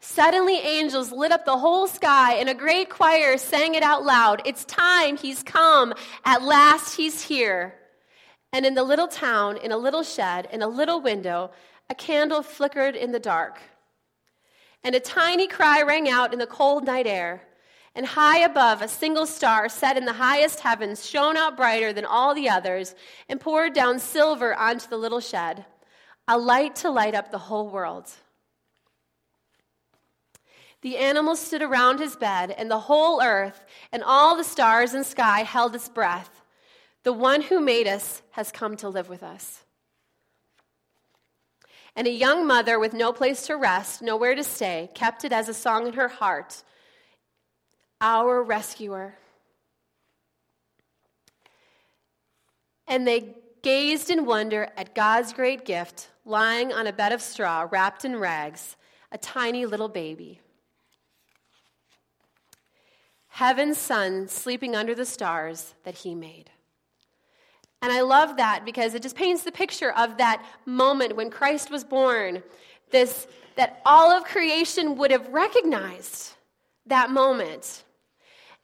Suddenly, 0.01 0.57
angels 0.57 1.11
lit 1.11 1.31
up 1.31 1.45
the 1.45 1.57
whole 1.57 1.87
sky, 1.87 2.33
and 2.33 2.49
a 2.49 2.53
great 2.53 2.89
choir 2.89 3.37
sang 3.37 3.75
it 3.75 3.83
out 3.83 4.03
loud 4.03 4.41
It's 4.45 4.65
time, 4.65 5.15
he's 5.15 5.43
come. 5.43 5.93
At 6.25 6.43
last, 6.43 6.97
he's 6.97 7.21
here. 7.21 7.75
And 8.51 8.65
in 8.65 8.73
the 8.73 8.83
little 8.83 9.07
town, 9.07 9.57
in 9.57 9.71
a 9.71 9.77
little 9.77 10.03
shed, 10.03 10.49
in 10.51 10.61
a 10.61 10.67
little 10.67 10.99
window, 10.99 11.51
a 11.89 11.95
candle 11.95 12.41
flickered 12.41 12.95
in 12.95 13.11
the 13.13 13.19
dark 13.19 13.61
and 14.83 14.95
a 14.95 14.99
tiny 14.99 15.47
cry 15.47 15.81
rang 15.81 16.09
out 16.09 16.33
in 16.33 16.39
the 16.39 16.47
cold 16.47 16.85
night 16.85 17.07
air. 17.07 17.43
And 17.93 18.05
high 18.05 18.39
above, 18.39 18.81
a 18.81 18.87
single 18.87 19.25
star 19.25 19.67
set 19.67 19.97
in 19.97 20.05
the 20.05 20.13
highest 20.13 20.61
heavens 20.61 21.05
shone 21.05 21.35
out 21.35 21.57
brighter 21.57 21.91
than 21.91 22.05
all 22.05 22.33
the 22.33 22.49
others 22.49 22.95
and 23.27 23.39
poured 23.39 23.73
down 23.73 23.99
silver 23.99 24.55
onto 24.55 24.87
the 24.87 24.97
little 24.97 25.19
shed, 25.19 25.65
a 26.27 26.37
light 26.37 26.77
to 26.77 26.89
light 26.89 27.15
up 27.15 27.31
the 27.31 27.37
whole 27.37 27.69
world. 27.69 28.09
The 30.81 30.97
animals 30.97 31.39
stood 31.39 31.61
around 31.61 31.99
his 31.99 32.15
bed, 32.15 32.51
and 32.51 32.69
the 32.69 32.79
whole 32.79 33.21
earth 33.21 33.65
and 33.91 34.03
all 34.03 34.35
the 34.35 34.43
stars 34.43 34.93
and 34.93 35.05
sky 35.05 35.43
held 35.43 35.75
its 35.75 35.89
breath. 35.89 36.41
The 37.03 37.13
one 37.13 37.41
who 37.41 37.59
made 37.59 37.87
us 37.87 38.21
has 38.31 38.51
come 38.51 38.75
to 38.77 38.89
live 38.89 39.09
with 39.09 39.23
us 39.23 39.63
and 41.95 42.07
a 42.07 42.11
young 42.11 42.47
mother 42.47 42.79
with 42.79 42.93
no 42.93 43.11
place 43.11 43.45
to 43.47 43.55
rest, 43.55 44.01
nowhere 44.01 44.35
to 44.35 44.43
stay, 44.43 44.89
kept 44.93 45.25
it 45.25 45.33
as 45.33 45.49
a 45.49 45.53
song 45.53 45.87
in 45.87 45.93
her 45.93 46.07
heart 46.07 46.63
Our 47.99 48.41
rescuer. 48.41 49.15
And 52.87 53.05
they 53.05 53.35
gazed 53.61 54.09
in 54.09 54.25
wonder 54.25 54.69
at 54.75 54.95
God's 54.95 55.33
great 55.33 55.65
gift, 55.65 56.09
lying 56.25 56.73
on 56.73 56.87
a 56.87 56.93
bed 56.93 57.11
of 57.11 57.21
straw, 57.21 57.67
wrapped 57.69 58.03
in 58.03 58.15
rags, 58.15 58.75
a 59.11 59.17
tiny 59.17 59.65
little 59.65 59.87
baby. 59.87 60.41
Heaven's 63.41 63.79
son 63.79 64.27
sleeping 64.27 64.75
under 64.75 64.93
the 64.93 65.03
stars 65.03 65.73
that 65.83 65.95
he 65.95 66.13
made. 66.13 66.51
And 67.81 67.91
I 67.91 68.01
love 68.01 68.37
that 68.37 68.63
because 68.65 68.93
it 68.93 69.01
just 69.01 69.15
paints 69.15 69.41
the 69.41 69.51
picture 69.51 69.91
of 69.93 70.17
that 70.17 70.45
moment 70.67 71.15
when 71.15 71.31
Christ 71.31 71.71
was 71.71 71.83
born. 71.83 72.43
This 72.91 73.25
that 73.55 73.81
all 73.83 74.11
of 74.11 74.25
creation 74.25 74.95
would 74.97 75.09
have 75.09 75.27
recognized 75.29 76.33
that 76.85 77.09
moment. 77.09 77.83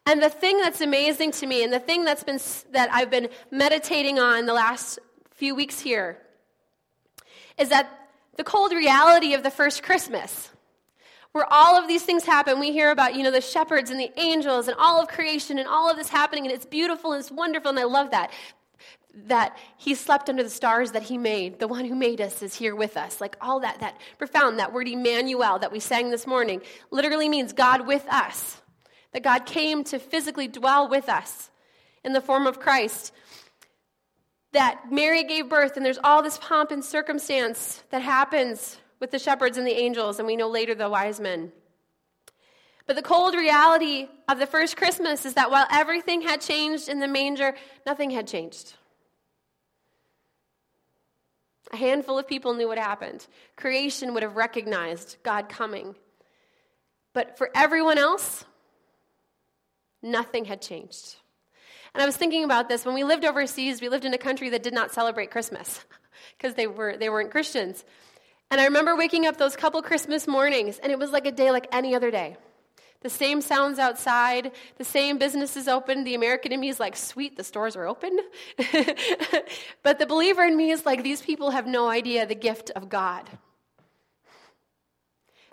And 0.06 0.22
the 0.22 0.30
thing 0.30 0.60
that's 0.60 0.82
amazing 0.82 1.32
to 1.32 1.48
me 1.48 1.64
and 1.64 1.74
the 1.74 1.80
thing 1.80 2.06
that's 2.06 2.24
been 2.24 2.40
that 2.72 2.94
I've 2.94 3.10
been 3.10 3.30
meditating 3.50 4.20
on 4.20 4.46
the 4.46 4.54
last 4.54 5.00
few 5.32 5.56
weeks 5.56 5.80
here 5.80 6.20
is 7.58 7.70
that 7.70 8.12
the 8.36 8.44
cold 8.44 8.74
reality 8.74 9.34
of 9.34 9.42
the 9.42 9.50
first 9.50 9.82
Christmas 9.82 10.52
where 11.32 11.46
all 11.52 11.78
of 11.78 11.88
these 11.88 12.04
things 12.04 12.24
happen. 12.24 12.60
We 12.60 12.72
hear 12.72 12.92
about, 12.92 13.16
you 13.16 13.24
know, 13.24 13.32
the 13.32 13.42
shepherds 13.42 13.90
and 13.90 14.00
the 14.00 14.12
angels 14.18 14.68
and 14.68 14.78
all 14.80 15.02
of 15.02 15.08
creation 15.08 15.60
and 15.60 15.68
all 15.68 15.90
of 15.90 15.98
this 15.98 16.10
happening, 16.10 16.46
and 16.46 16.54
it's 16.54 16.66
beautiful 16.66 17.14
and 17.14 17.20
it's 17.20 17.32
wonderful, 17.32 17.70
and 17.70 17.80
I 17.80 17.84
love 17.84 18.12
that 18.12 18.32
that 19.26 19.58
he 19.78 19.96
slept 19.96 20.30
under 20.30 20.44
the 20.44 20.50
stars 20.50 20.92
that 20.92 21.04
he 21.04 21.18
made. 21.18 21.60
The 21.60 21.68
one 21.68 21.86
who 21.86 21.96
made 21.96 22.22
us 22.22 22.44
is 22.44 22.54
here 22.54 22.76
with 22.76 22.96
us. 22.96 23.20
Like 23.20 23.36
all 23.42 23.62
that, 23.62 23.80
that 23.80 24.00
profound, 24.18 24.60
that 24.60 24.74
word 24.74 24.88
Emmanuel 24.88 25.60
that 25.60 25.72
we 25.72 25.80
sang 25.80 26.12
this 26.12 26.28
morning 26.28 26.62
literally 26.92 27.28
means 27.28 27.54
God 27.54 27.88
with 27.88 28.06
us. 28.10 28.62
That 29.14 29.24
God 29.24 29.46
came 29.46 29.84
to 29.86 30.00
physically 30.00 30.48
dwell 30.48 30.88
with 30.88 31.10
us 31.10 31.50
in 32.04 32.14
the 32.14 32.22
form 32.22 32.46
of 32.46 32.60
Christ. 32.60 33.12
That 34.52 34.92
Mary 34.92 35.24
gave 35.24 35.50
birth, 35.50 35.78
and 35.78 35.86
there's 35.86 36.00
all 36.04 36.22
this 36.22 36.38
pomp 36.38 36.72
and 36.72 36.86
circumstance 36.86 37.84
that 37.90 38.02
happens 38.02 38.78
with 39.00 39.12
the 39.12 39.20
shepherds 39.20 39.58
and 39.58 39.68
the 39.68 39.78
angels, 39.78 40.20
and 40.20 40.28
we 40.28 40.36
know 40.36 40.50
later 40.50 40.76
the 40.76 40.90
wise 40.90 41.20
men. 41.20 41.52
But 42.86 42.96
the 42.96 43.02
cold 43.02 43.36
reality 43.36 44.08
of 44.30 44.40
the 44.40 44.48
first 44.48 44.78
Christmas 44.78 45.26
is 45.26 45.34
that 45.34 45.52
while 45.52 45.68
everything 45.70 46.22
had 46.22 46.40
changed 46.40 46.88
in 46.88 47.00
the 47.00 47.08
manger, 47.08 47.54
nothing 47.86 48.12
had 48.12 48.28
changed. 48.28 48.74
A 51.74 51.78
handful 51.78 52.18
of 52.18 52.28
people 52.28 52.54
knew 52.54 52.68
what 52.68 52.78
happened. 52.78 53.28
Creation 53.58 54.14
would 54.14 54.24
have 54.24 54.38
recognized 54.38 55.18
God 55.22 55.50
coming. 55.50 55.96
But 57.14 57.38
for 57.38 57.50
everyone 57.54 57.98
else, 57.98 58.46
nothing 60.02 60.46
had 60.46 60.62
changed. 60.62 61.18
And 61.94 62.02
I 62.02 62.06
was 62.06 62.16
thinking 62.16 62.46
about 62.46 62.70
this 62.70 62.86
when 62.86 62.96
we 62.96 63.04
lived 63.04 63.26
overseas, 63.26 63.82
we 63.82 63.90
lived 63.90 64.06
in 64.06 64.14
a 64.14 64.18
country 64.18 64.50
that 64.52 64.64
did 64.64 64.74
not 64.74 64.94
celebrate 64.94 65.32
Christmas 65.32 65.84
because 66.38 66.56
they, 66.56 66.68
were, 66.68 66.96
they 66.96 67.10
weren't 67.10 67.32
Christians. 67.32 67.84
And 68.50 68.62
I 68.62 68.66
remember 68.66 68.96
waking 68.96 69.26
up 69.26 69.38
those 69.38 69.56
couple 69.56 69.82
Christmas 69.82 70.28
mornings, 70.28 70.80
and 70.80 70.92
it 70.92 71.00
was 71.00 71.12
like 71.12 71.26
a 71.26 71.32
day 71.32 71.52
like 71.52 71.68
any 71.72 71.96
other 71.96 72.12
day. 72.12 72.38
The 73.02 73.10
same 73.10 73.42
sounds 73.42 73.78
outside, 73.78 74.52
the 74.78 74.84
same 74.84 75.18
businesses 75.18 75.68
open. 75.68 76.04
The 76.04 76.16
American 76.16 76.52
in 76.52 76.60
me 76.60 76.70
is 76.70 76.80
like, 76.80 76.96
sweet, 76.96 77.38
the 77.38 77.44
stores 77.44 77.76
are 77.76 77.86
open. 77.86 78.20
but 79.84 80.00
the 80.00 80.06
believer 80.08 80.44
in 80.44 80.58
me 80.58 80.72
is 80.72 80.86
like, 80.86 81.04
these 81.04 81.22
people 81.22 81.52
have 81.52 81.68
no 81.68 81.90
idea 81.90 82.26
the 82.26 82.36
gift 82.36 82.72
of 82.72 82.90
God 82.90 83.30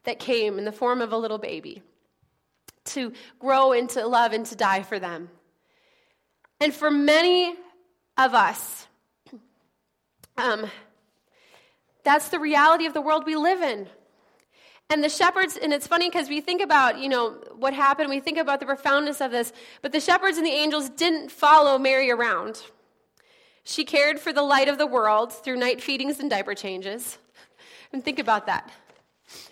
that 0.04 0.18
came 0.18 0.58
in 0.58 0.64
the 0.64 0.72
form 0.72 1.00
of 1.00 1.12
a 1.12 1.18
little 1.18 1.38
baby 1.38 1.82
to 2.84 3.12
grow 3.38 3.72
into 3.72 4.06
love 4.06 4.32
and 4.32 4.46
to 4.46 4.56
die 4.56 4.82
for 4.82 4.98
them. 4.98 5.28
And 6.60 6.72
for 6.72 6.90
many 6.90 7.54
of 8.16 8.34
us, 8.34 8.86
um, 10.36 10.70
that's 12.04 12.28
the 12.28 12.38
reality 12.38 12.86
of 12.86 12.94
the 12.94 13.00
world 13.00 13.24
we 13.26 13.36
live 13.36 13.62
in. 13.62 13.88
And 14.90 15.02
the 15.02 15.08
shepherds, 15.08 15.56
and 15.56 15.72
it's 15.72 15.86
funny 15.86 16.10
because 16.10 16.28
we 16.28 16.40
think 16.40 16.60
about, 16.60 16.98
you 16.98 17.08
know, 17.08 17.30
what 17.56 17.72
happened, 17.72 18.10
we 18.10 18.20
think 18.20 18.36
about 18.36 18.60
the 18.60 18.66
profoundness 18.66 19.20
of 19.20 19.30
this, 19.30 19.52
but 19.80 19.92
the 19.92 20.00
shepherds 20.00 20.36
and 20.36 20.46
the 20.46 20.50
angels 20.50 20.90
didn't 20.90 21.30
follow 21.30 21.78
Mary 21.78 22.10
around. 22.10 22.62
She 23.64 23.86
cared 23.86 24.20
for 24.20 24.32
the 24.32 24.42
light 24.42 24.68
of 24.68 24.76
the 24.76 24.86
world 24.86 25.32
through 25.32 25.56
night 25.56 25.80
feedings 25.80 26.20
and 26.20 26.28
diaper 26.28 26.54
changes. 26.54 27.18
And 27.92 28.04
think 28.04 28.18
about 28.18 28.46
that. 28.46 28.70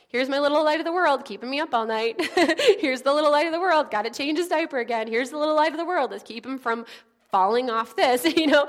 Here's 0.09 0.28
my 0.28 0.38
little 0.38 0.62
light 0.62 0.78
of 0.78 0.85
the 0.85 0.92
world, 0.92 1.25
keeping 1.25 1.49
me 1.49 1.61
up 1.61 1.73
all 1.73 1.87
night. 1.87 2.21
Here's 2.80 3.00
the 3.00 3.14
little 3.14 3.30
light 3.30 3.47
of 3.47 3.52
the 3.52 3.61
world, 3.61 3.90
got 3.90 4.02
to 4.02 4.11
change 4.11 4.37
his 4.37 4.49
diaper 4.49 4.78
again. 4.78 5.09
Here's 5.09 5.30
the 5.30 5.38
little 5.38 5.56
light 5.56 5.73
of 5.73 5.78
the 5.78 5.87
world, 5.87 6.11
let's 6.11 6.23
keep 6.23 6.44
him 6.44 6.59
from 6.59 6.85
falling 7.30 7.71
off 7.71 7.97
this. 7.97 8.25
You 8.37 8.49
know, 8.49 8.68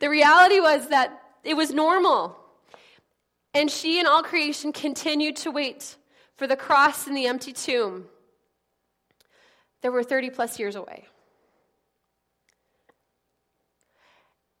the 0.00 0.08
reality 0.08 0.60
was 0.60 0.88
that 0.88 1.22
it 1.44 1.54
was 1.54 1.72
normal. 1.72 2.38
And 3.58 3.68
she 3.68 3.98
and 3.98 4.06
all 4.06 4.22
creation 4.22 4.72
continued 4.72 5.34
to 5.38 5.50
wait 5.50 5.96
for 6.36 6.46
the 6.46 6.54
cross 6.54 7.08
and 7.08 7.16
the 7.16 7.26
empty 7.26 7.52
tomb 7.52 8.06
that 9.82 9.90
were 9.90 10.04
30 10.04 10.30
plus 10.30 10.60
years 10.60 10.76
away. 10.76 11.08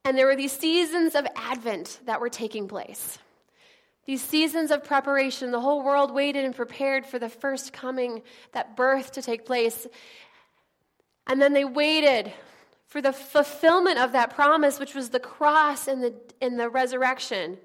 And 0.04 0.18
there 0.18 0.26
were 0.26 0.34
these 0.34 0.50
seasons 0.50 1.14
of 1.14 1.28
Advent 1.36 2.00
that 2.06 2.20
were 2.20 2.28
taking 2.28 2.66
place. 2.66 3.18
These 4.04 4.24
seasons 4.24 4.72
of 4.72 4.82
preparation, 4.82 5.52
the 5.52 5.60
whole 5.60 5.84
world 5.84 6.12
waited 6.12 6.44
and 6.44 6.56
prepared 6.56 7.06
for 7.06 7.20
the 7.20 7.28
first 7.28 7.72
coming, 7.72 8.22
that 8.50 8.74
birth 8.74 9.12
to 9.12 9.22
take 9.22 9.46
place. 9.46 9.86
And 11.28 11.40
then 11.40 11.52
they 11.52 11.64
waited 11.64 12.32
for 12.88 13.00
the 13.00 13.12
fulfillment 13.12 14.00
of 14.00 14.10
that 14.10 14.34
promise, 14.34 14.80
which 14.80 14.96
was 14.96 15.10
the 15.10 15.20
cross 15.20 15.86
and 15.86 16.02
the, 16.02 16.14
and 16.40 16.58
the 16.58 16.68
resurrection. 16.68 17.58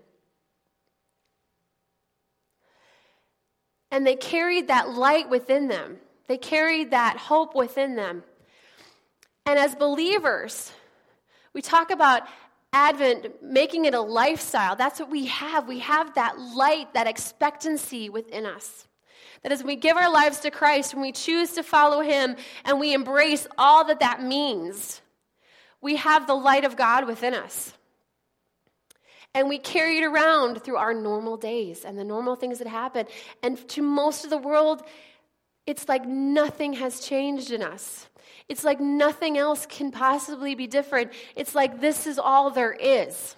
And 3.93 4.07
they 4.07 4.15
carried 4.15 4.69
that 4.69 4.89
light 4.89 5.29
within 5.29 5.67
them, 5.67 5.97
they 6.27 6.37
carried 6.37 6.89
that 6.91 7.15
hope 7.15 7.53
within 7.53 7.95
them. 7.95 8.23
And 9.45 9.59
as 9.59 9.75
believers, 9.75 10.71
we 11.53 11.61
talk 11.61 11.91
about 11.91 12.23
Advent, 12.71 13.43
making 13.43 13.85
it 13.85 13.93
a 13.93 14.01
lifestyle. 14.01 14.75
That's 14.75 14.99
what 14.99 15.11
we 15.11 15.27
have. 15.27 15.67
We 15.67 15.77
have 15.79 16.15
that 16.15 16.39
light, 16.39 16.91
that 16.95 17.05
expectancy 17.05 18.09
within 18.09 18.47
us. 18.47 18.87
That 19.43 19.51
as 19.51 19.63
we 19.63 19.75
give 19.75 19.95
our 19.95 20.11
lives 20.11 20.39
to 20.39 20.49
Christ, 20.49 20.95
when 20.95 21.03
we 21.03 21.11
choose 21.11 21.51
to 21.51 21.61
follow 21.61 22.01
Him 22.01 22.35
and 22.65 22.79
we 22.79 22.95
embrace 22.95 23.45
all 23.59 23.85
that 23.85 23.99
that 23.99 24.23
means, 24.23 25.01
we 25.81 25.97
have 25.97 26.25
the 26.25 26.33
light 26.33 26.65
of 26.65 26.75
God 26.75 27.05
within 27.05 27.35
us. 27.35 27.73
And 29.35 29.49
we 29.49 29.57
carry 29.57 29.97
it 29.97 30.03
around 30.03 30.61
through 30.63 30.77
our 30.77 30.93
normal 30.93 31.37
days 31.37 31.85
and 31.85 31.97
the 31.97 32.03
normal 32.03 32.35
things 32.35 32.59
that 32.59 32.67
happen. 32.67 33.07
And 33.41 33.57
to 33.69 33.81
most 33.81 34.23
of 34.23 34.29
the 34.29 34.37
world, 34.37 34.83
it's 35.65 35.87
like 35.89 36.05
nothing 36.05 36.73
has 36.73 36.99
changed 36.99 37.51
in 37.51 37.63
us. 37.63 38.07
It's 38.47 38.63
like 38.63 38.79
nothing 38.79 39.37
else 39.37 39.65
can 39.65 39.91
possibly 39.91 40.53
be 40.53 40.67
different. 40.67 41.11
It's 41.35 41.55
like 41.55 41.79
this 41.79 42.05
is 42.05 42.19
all 42.19 42.51
there 42.51 42.73
is. 42.73 43.35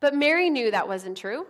But 0.00 0.14
Mary 0.14 0.48
knew 0.48 0.70
that 0.70 0.88
wasn't 0.88 1.18
true. 1.18 1.46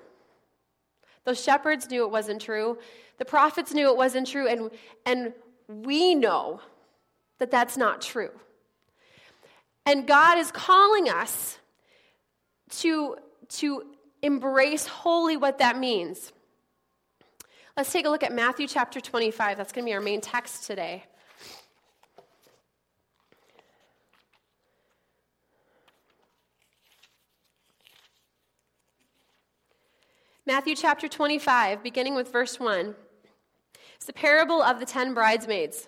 Those 1.25 1.43
shepherds 1.43 1.89
knew 1.89 2.05
it 2.05 2.11
wasn't 2.11 2.41
true. 2.41 2.79
The 3.19 3.25
prophets 3.25 3.73
knew 3.73 3.91
it 3.91 3.97
wasn't 3.97 4.27
true. 4.27 4.49
And, 4.49 4.71
and 5.07 5.33
we 5.69 6.15
know 6.15 6.61
that 7.39 7.51
that's 7.51 7.77
not 7.77 8.01
true. 8.01 8.31
And 9.87 10.07
God 10.07 10.39
is 10.39 10.51
calling 10.51 11.09
us 11.09 11.59
to, 12.79 13.17
to 13.49 13.85
embrace 14.23 14.87
wholly 14.87 15.37
what 15.37 15.59
that 15.59 15.79
means. 15.79 16.33
Let's 17.77 17.93
take 17.93 18.07
a 18.07 18.11
look 18.11 18.23
at 18.23 18.33
Matthew 18.33 18.67
chapter 18.67 19.01
25. 19.01 19.57
That's 19.57 19.73
going 19.73 19.85
to 19.85 19.89
be 19.89 19.95
our 19.95 20.01
main 20.01 20.21
text 20.21 20.67
today. 20.67 21.05
Matthew 30.47 30.75
chapter 30.75 31.07
25, 31.07 31.83
beginning 31.83 32.17
with 32.17 32.33
verse 32.33 32.59
1. 32.59 32.97
It's 33.95 34.07
the 34.07 34.13
parable 34.13 34.63
of 34.63 34.81
the 34.81 34.87
ten 34.87 35.15
bridesmaids. 35.15 35.87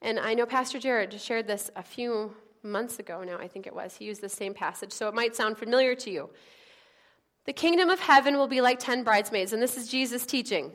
And 0.00 0.18
I 0.18 0.34
know 0.34 0.46
Pastor 0.46 0.78
Jared 0.78 1.20
shared 1.20 1.46
this 1.46 1.70
a 1.76 1.82
few 1.82 2.34
months 2.64 2.98
ago 2.98 3.22
now, 3.22 3.38
I 3.38 3.48
think 3.48 3.66
it 3.66 3.74
was. 3.74 3.96
He 3.96 4.06
used 4.06 4.20
the 4.20 4.28
same 4.28 4.54
passage, 4.54 4.92
so 4.92 5.08
it 5.08 5.14
might 5.14 5.36
sound 5.36 5.58
familiar 5.58 5.94
to 5.96 6.10
you. 6.10 6.30
The 7.44 7.52
kingdom 7.52 7.90
of 7.90 8.00
heaven 8.00 8.36
will 8.36 8.48
be 8.48 8.60
like 8.60 8.78
ten 8.78 9.04
bridesmaids, 9.04 9.52
and 9.52 9.62
this 9.62 9.76
is 9.76 9.88
Jesus 9.88 10.24
teaching, 10.24 10.72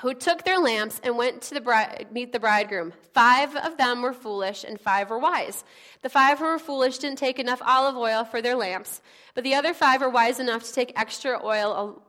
who 0.00 0.14
took 0.14 0.44
their 0.44 0.58
lamps 0.58 1.00
and 1.02 1.16
went 1.16 1.42
to 1.42 1.54
the 1.54 2.06
meet 2.12 2.32
the 2.32 2.40
bridegroom. 2.40 2.92
Five 3.12 3.56
of 3.56 3.76
them 3.76 4.00
were 4.00 4.12
foolish, 4.12 4.64
and 4.64 4.80
five 4.80 5.10
were 5.10 5.18
wise. 5.18 5.64
The 6.02 6.08
five 6.08 6.38
who 6.38 6.44
were 6.44 6.58
foolish 6.58 6.98
didn't 6.98 7.18
take 7.18 7.38
enough 7.38 7.60
olive 7.64 7.96
oil 7.96 8.24
for 8.24 8.40
their 8.40 8.54
lamps, 8.54 9.02
but 9.34 9.44
the 9.44 9.54
other 9.54 9.74
five 9.74 10.00
were 10.00 10.08
wise 10.08 10.38
enough 10.38 10.62
to 10.64 10.72
take 10.72 10.98
extra 10.98 11.44
oil 11.44 12.02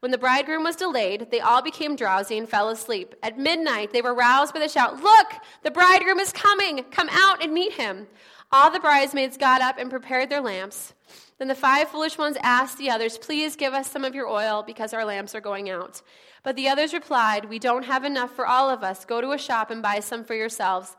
when 0.00 0.10
the 0.10 0.18
bridegroom 0.18 0.64
was 0.64 0.76
delayed, 0.76 1.30
they 1.30 1.40
all 1.40 1.62
became 1.62 1.94
drowsy 1.94 2.38
and 2.38 2.48
fell 2.48 2.70
asleep. 2.70 3.14
At 3.22 3.38
midnight, 3.38 3.92
they 3.92 4.02
were 4.02 4.14
roused 4.14 4.54
by 4.54 4.60
the 4.60 4.68
shout, 4.68 5.02
Look, 5.02 5.34
the 5.62 5.70
bridegroom 5.70 6.18
is 6.18 6.32
coming! 6.32 6.84
Come 6.90 7.08
out 7.10 7.42
and 7.42 7.52
meet 7.52 7.74
him. 7.74 8.06
All 8.50 8.70
the 8.70 8.80
bridesmaids 8.80 9.36
got 9.36 9.60
up 9.60 9.78
and 9.78 9.90
prepared 9.90 10.28
their 10.28 10.40
lamps. 10.40 10.94
Then 11.38 11.48
the 11.48 11.54
five 11.54 11.88
foolish 11.88 12.18
ones 12.18 12.36
asked 12.42 12.78
the 12.78 12.90
others, 12.90 13.18
Please 13.18 13.56
give 13.56 13.74
us 13.74 13.90
some 13.90 14.04
of 14.04 14.14
your 14.14 14.26
oil 14.26 14.64
because 14.66 14.92
our 14.92 15.04
lamps 15.04 15.34
are 15.34 15.40
going 15.40 15.70
out. 15.70 16.02
But 16.42 16.56
the 16.56 16.68
others 16.68 16.94
replied, 16.94 17.44
We 17.44 17.58
don't 17.58 17.84
have 17.84 18.04
enough 18.04 18.34
for 18.34 18.46
all 18.46 18.70
of 18.70 18.82
us. 18.82 19.04
Go 19.04 19.20
to 19.20 19.32
a 19.32 19.38
shop 19.38 19.70
and 19.70 19.82
buy 19.82 20.00
some 20.00 20.24
for 20.24 20.34
yourselves. 20.34 20.96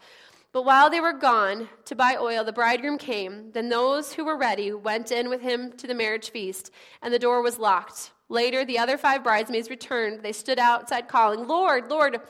But 0.54 0.66
while 0.66 0.90
they 0.90 1.00
were 1.00 1.14
gone 1.14 1.70
to 1.86 1.96
buy 1.96 2.18
oil, 2.18 2.44
the 2.44 2.54
bridegroom 2.54 2.98
came. 2.98 3.52
Then 3.52 3.70
those 3.70 4.14
who 4.14 4.26
were 4.26 4.38
ready 4.38 4.72
went 4.74 5.12
in 5.12 5.30
with 5.30 5.42
him 5.42 5.72
to 5.74 5.88
the 5.88 5.96
marriage 5.96 6.30
feast, 6.30 6.72
and 7.02 7.14
the 7.14 7.20
door 7.20 7.42
was 7.42 7.58
locked. 7.58 8.12
Later, 8.32 8.64
the 8.64 8.80
other 8.80 8.98
five 8.98 9.26
bridesmaids 9.26 9.70
returned. 9.70 10.24
They 10.24 10.32
stood 10.32 10.58
outside 10.58 11.10
calling, 11.10 11.50
Lord, 11.50 11.90
Lord, 11.90 12.22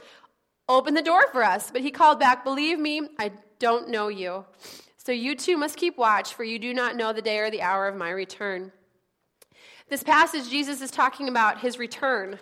open 0.67 0.95
the 0.95 1.01
door 1.03 1.21
for 1.31 1.43
us. 1.43 1.69
But 1.69 1.81
he 1.81 1.91
called 1.91 2.19
back, 2.19 2.43
Believe 2.43 2.79
me, 2.79 3.07
I 3.19 3.31
don't 3.59 3.87
know 3.87 4.07
you. 4.07 4.43
So 4.97 5.11
you 5.11 5.35
too 5.35 5.57
must 5.57 5.77
keep 5.77 5.99
watch, 5.99 6.33
for 6.33 6.43
you 6.43 6.57
do 6.57 6.73
not 6.73 6.95
know 6.95 7.13
the 7.13 7.21
day 7.21 7.37
or 7.37 7.51
the 7.51 7.61
hour 7.61 7.87
of 7.87 7.95
my 7.95 8.09
return. 8.09 8.71
This 9.89 10.01
passage, 10.01 10.49
Jesus 10.49 10.81
is 10.81 10.89
talking 10.89 11.29
about 11.29 11.59
his 11.59 11.77
return. 11.77 12.39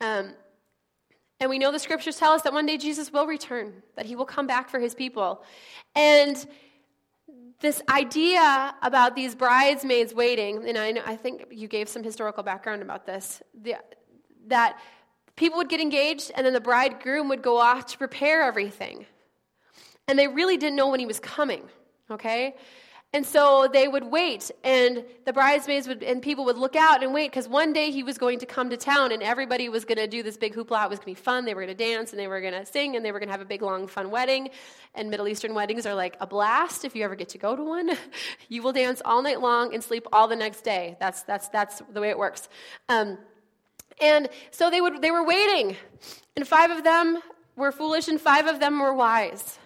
Um, 0.00 0.34
and 1.38 1.48
we 1.48 1.60
know 1.60 1.70
the 1.70 1.78
scriptures 1.78 2.16
tell 2.16 2.32
us 2.32 2.42
that 2.42 2.52
one 2.52 2.66
day 2.66 2.78
Jesus 2.78 3.12
will 3.12 3.28
return, 3.28 3.82
that 3.94 4.06
he 4.06 4.16
will 4.16 4.24
come 4.24 4.48
back 4.48 4.68
for 4.68 4.80
his 4.80 4.92
people. 4.92 5.44
And 5.94 6.36
this 7.60 7.82
idea 7.88 8.74
about 8.82 9.16
these 9.16 9.34
bridesmaids 9.34 10.14
waiting, 10.14 10.68
and 10.68 10.76
I, 10.76 10.92
know, 10.92 11.02
I 11.06 11.16
think 11.16 11.46
you 11.50 11.68
gave 11.68 11.88
some 11.88 12.02
historical 12.02 12.42
background 12.42 12.82
about 12.82 13.06
this, 13.06 13.42
the, 13.62 13.76
that 14.48 14.78
people 15.36 15.58
would 15.58 15.68
get 15.68 15.80
engaged 15.80 16.32
and 16.34 16.44
then 16.44 16.52
the 16.52 16.60
bridegroom 16.60 17.28
would 17.28 17.42
go 17.42 17.58
off 17.58 17.86
to 17.86 17.98
prepare 17.98 18.42
everything. 18.42 19.06
And 20.08 20.18
they 20.18 20.28
really 20.28 20.56
didn't 20.56 20.76
know 20.76 20.88
when 20.88 21.00
he 21.00 21.06
was 21.06 21.18
coming, 21.18 21.68
okay? 22.10 22.54
And 23.16 23.24
so 23.24 23.66
they 23.72 23.88
would 23.88 24.04
wait, 24.04 24.50
and 24.62 25.02
the 25.24 25.32
bridesmaids 25.32 25.88
would, 25.88 26.02
and 26.02 26.20
people 26.20 26.44
would 26.44 26.58
look 26.58 26.76
out 26.76 27.02
and 27.02 27.14
wait 27.14 27.30
because 27.30 27.48
one 27.48 27.72
day 27.72 27.90
he 27.90 28.02
was 28.02 28.18
going 28.18 28.38
to 28.40 28.44
come 28.44 28.68
to 28.68 28.76
town, 28.76 29.10
and 29.10 29.22
everybody 29.22 29.70
was 29.70 29.86
going 29.86 29.96
to 29.96 30.06
do 30.06 30.22
this 30.22 30.36
big 30.36 30.54
hoopla. 30.54 30.84
It 30.84 30.90
was 30.90 30.98
going 30.98 31.14
to 31.14 31.18
be 31.18 31.24
fun. 31.24 31.46
They 31.46 31.54
were 31.54 31.64
going 31.64 31.74
to 31.74 31.82
dance, 31.82 32.10
and 32.10 32.20
they 32.20 32.28
were 32.28 32.42
going 32.42 32.52
to 32.52 32.66
sing, 32.66 32.94
and 32.94 33.02
they 33.02 33.12
were 33.12 33.18
going 33.18 33.28
to 33.28 33.32
have 33.32 33.40
a 33.40 33.46
big, 33.46 33.62
long, 33.62 33.86
fun 33.86 34.10
wedding. 34.10 34.50
And 34.94 35.08
Middle 35.08 35.28
Eastern 35.28 35.54
weddings 35.54 35.86
are 35.86 35.94
like 35.94 36.18
a 36.20 36.26
blast 36.26 36.84
if 36.84 36.94
you 36.94 37.04
ever 37.04 37.14
get 37.14 37.30
to 37.30 37.38
go 37.38 37.56
to 37.56 37.64
one. 37.64 37.92
you 38.50 38.62
will 38.62 38.74
dance 38.74 39.00
all 39.02 39.22
night 39.22 39.40
long 39.40 39.72
and 39.72 39.82
sleep 39.82 40.06
all 40.12 40.28
the 40.28 40.36
next 40.36 40.60
day. 40.60 40.98
That's, 41.00 41.22
that's, 41.22 41.48
that's 41.48 41.80
the 41.90 42.02
way 42.02 42.10
it 42.10 42.18
works. 42.18 42.50
Um, 42.90 43.16
and 43.98 44.28
so 44.50 44.68
they, 44.68 44.82
would, 44.82 45.00
they 45.00 45.10
were 45.10 45.24
waiting, 45.24 45.74
and 46.36 46.46
five 46.46 46.70
of 46.70 46.84
them 46.84 47.20
were 47.56 47.72
foolish, 47.72 48.08
and 48.08 48.20
five 48.20 48.46
of 48.46 48.60
them 48.60 48.78
were 48.78 48.92
wise. 48.92 49.58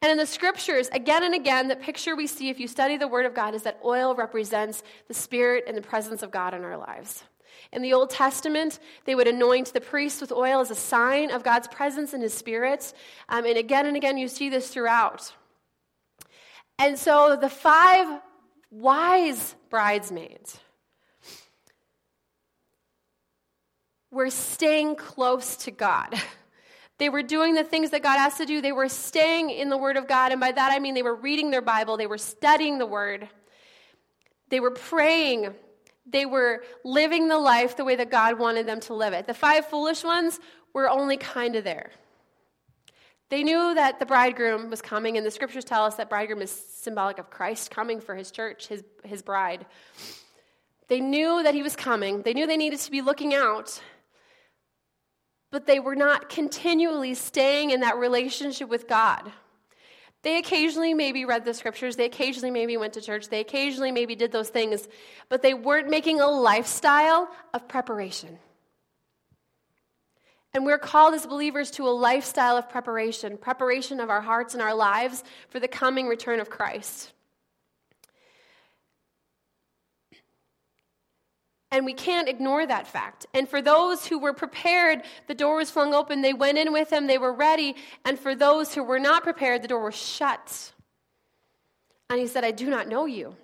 And 0.00 0.12
in 0.12 0.18
the 0.18 0.26
scriptures, 0.26 0.88
again 0.92 1.24
and 1.24 1.34
again, 1.34 1.66
the 1.66 1.76
picture 1.76 2.14
we 2.14 2.28
see 2.28 2.50
if 2.50 2.60
you 2.60 2.68
study 2.68 2.96
the 2.96 3.08
Word 3.08 3.26
of 3.26 3.34
God 3.34 3.54
is 3.54 3.64
that 3.64 3.80
oil 3.84 4.14
represents 4.14 4.82
the 5.08 5.14
Spirit 5.14 5.64
and 5.66 5.76
the 5.76 5.82
presence 5.82 6.22
of 6.22 6.30
God 6.30 6.54
in 6.54 6.62
our 6.64 6.76
lives. 6.76 7.24
In 7.72 7.82
the 7.82 7.92
Old 7.92 8.10
Testament, 8.10 8.78
they 9.04 9.16
would 9.16 9.26
anoint 9.26 9.72
the 9.72 9.80
priests 9.80 10.20
with 10.20 10.30
oil 10.30 10.60
as 10.60 10.70
a 10.70 10.76
sign 10.76 11.32
of 11.32 11.42
God's 11.42 11.66
presence 11.66 12.12
and 12.12 12.22
His 12.22 12.32
Spirit. 12.32 12.92
Um, 13.28 13.44
and 13.44 13.58
again 13.58 13.86
and 13.86 13.96
again, 13.96 14.16
you 14.16 14.28
see 14.28 14.48
this 14.48 14.68
throughout. 14.68 15.32
And 16.78 16.96
so 16.96 17.36
the 17.38 17.50
five 17.50 18.20
wise 18.70 19.56
bridesmaids 19.68 20.60
were 24.10 24.30
staying 24.30 24.94
close 24.96 25.56
to 25.56 25.70
God. 25.72 26.14
They 26.98 27.08
were 27.08 27.22
doing 27.22 27.54
the 27.54 27.64
things 27.64 27.90
that 27.90 28.02
God 28.02 28.18
asked 28.18 28.38
to 28.38 28.46
do. 28.46 28.60
They 28.60 28.72
were 28.72 28.88
staying 28.88 29.50
in 29.50 29.70
the 29.70 29.76
Word 29.76 29.96
of 29.96 30.08
God. 30.08 30.32
And 30.32 30.40
by 30.40 30.52
that 30.52 30.72
I 30.72 30.80
mean 30.80 30.94
they 30.94 31.02
were 31.02 31.14
reading 31.14 31.50
their 31.50 31.62
Bible, 31.62 31.96
they 31.96 32.06
were 32.06 32.18
studying 32.18 32.78
the 32.78 32.86
Word, 32.86 33.28
they 34.48 34.60
were 34.60 34.72
praying, 34.72 35.54
they 36.06 36.26
were 36.26 36.62
living 36.84 37.28
the 37.28 37.38
life 37.38 37.76
the 37.76 37.84
way 37.84 37.96
that 37.96 38.10
God 38.10 38.38
wanted 38.38 38.66
them 38.66 38.80
to 38.80 38.94
live 38.94 39.12
it. 39.12 39.26
The 39.26 39.34
five 39.34 39.66
foolish 39.66 40.02
ones 40.02 40.40
were 40.72 40.88
only 40.88 41.16
kind 41.16 41.54
of 41.54 41.64
there. 41.64 41.90
They 43.30 43.42
knew 43.42 43.74
that 43.74 43.98
the 43.98 44.06
bridegroom 44.06 44.70
was 44.70 44.80
coming, 44.80 45.18
and 45.18 45.26
the 45.26 45.30
scriptures 45.30 45.64
tell 45.64 45.84
us 45.84 45.96
that 45.96 46.08
bridegroom 46.08 46.40
is 46.40 46.50
symbolic 46.50 47.18
of 47.18 47.28
Christ 47.28 47.70
coming 47.70 48.00
for 48.00 48.14
his 48.14 48.30
church, 48.30 48.68
his, 48.68 48.82
his 49.04 49.20
bride. 49.20 49.66
They 50.88 51.00
knew 51.00 51.42
that 51.42 51.54
he 51.54 51.62
was 51.62 51.76
coming. 51.76 52.22
They 52.22 52.32
knew 52.32 52.46
they 52.46 52.56
needed 52.56 52.80
to 52.80 52.90
be 52.90 53.02
looking 53.02 53.34
out 53.34 53.82
but 55.50 55.66
they 55.66 55.80
were 55.80 55.96
not 55.96 56.28
continually 56.28 57.14
staying 57.14 57.70
in 57.70 57.80
that 57.80 57.96
relationship 57.96 58.68
with 58.68 58.88
God. 58.88 59.32
They 60.22 60.38
occasionally 60.38 60.94
maybe 60.94 61.24
read 61.24 61.44
the 61.44 61.54
scriptures, 61.54 61.96
they 61.96 62.06
occasionally 62.06 62.50
maybe 62.50 62.76
went 62.76 62.94
to 62.94 63.00
church, 63.00 63.28
they 63.28 63.40
occasionally 63.40 63.92
maybe 63.92 64.16
did 64.16 64.32
those 64.32 64.48
things, 64.48 64.88
but 65.28 65.42
they 65.42 65.54
weren't 65.54 65.88
making 65.88 66.20
a 66.20 66.26
lifestyle 66.26 67.28
of 67.54 67.68
preparation. 67.68 68.38
And 70.54 70.64
we're 70.64 70.78
called 70.78 71.14
as 71.14 71.26
believers 71.26 71.70
to 71.72 71.86
a 71.86 71.90
lifestyle 71.90 72.56
of 72.56 72.68
preparation, 72.68 73.36
preparation 73.36 74.00
of 74.00 74.10
our 74.10 74.20
hearts 74.20 74.54
and 74.54 74.62
our 74.62 74.74
lives 74.74 75.22
for 75.50 75.60
the 75.60 75.68
coming 75.68 76.08
return 76.08 76.40
of 76.40 76.50
Christ. 76.50 77.12
And 81.70 81.84
we 81.84 81.92
can't 81.92 82.28
ignore 82.28 82.66
that 82.66 82.86
fact. 82.86 83.26
And 83.34 83.48
for 83.48 83.60
those 83.60 84.06
who 84.06 84.18
were 84.18 84.32
prepared, 84.32 85.02
the 85.26 85.34
door 85.34 85.56
was 85.56 85.70
flung 85.70 85.92
open. 85.92 86.22
They 86.22 86.32
went 86.32 86.56
in 86.56 86.72
with 86.72 86.90
him, 86.90 87.06
they 87.06 87.18
were 87.18 87.32
ready. 87.32 87.76
And 88.04 88.18
for 88.18 88.34
those 88.34 88.74
who 88.74 88.82
were 88.82 88.98
not 88.98 89.22
prepared, 89.22 89.62
the 89.62 89.68
door 89.68 89.84
was 89.84 89.94
shut. 89.94 90.72
And 92.08 92.18
he 92.18 92.26
said, 92.26 92.44
I 92.44 92.52
do 92.52 92.70
not 92.70 92.88
know 92.88 93.04
you. 93.04 93.36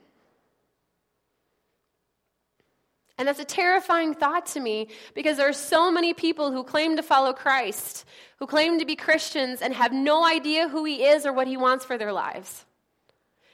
And 3.16 3.28
that's 3.28 3.38
a 3.38 3.44
terrifying 3.44 4.14
thought 4.14 4.46
to 4.46 4.60
me 4.60 4.88
because 5.14 5.37
there 5.37 5.48
are 5.48 5.52
so 5.52 5.92
many 5.92 6.14
people 6.14 6.50
who 6.50 6.64
claim 6.64 6.96
to 6.96 7.02
follow 7.02 7.32
Christ, 7.32 8.04
who 8.38 8.46
claim 8.46 8.80
to 8.80 8.84
be 8.84 8.96
Christians, 8.96 9.62
and 9.62 9.72
have 9.72 9.92
no 9.92 10.26
idea 10.26 10.68
who 10.68 10.84
he 10.84 11.04
is 11.04 11.24
or 11.24 11.32
what 11.32 11.46
he 11.46 11.56
wants 11.56 11.84
for 11.84 11.96
their 11.96 12.12
lives. 12.12 12.64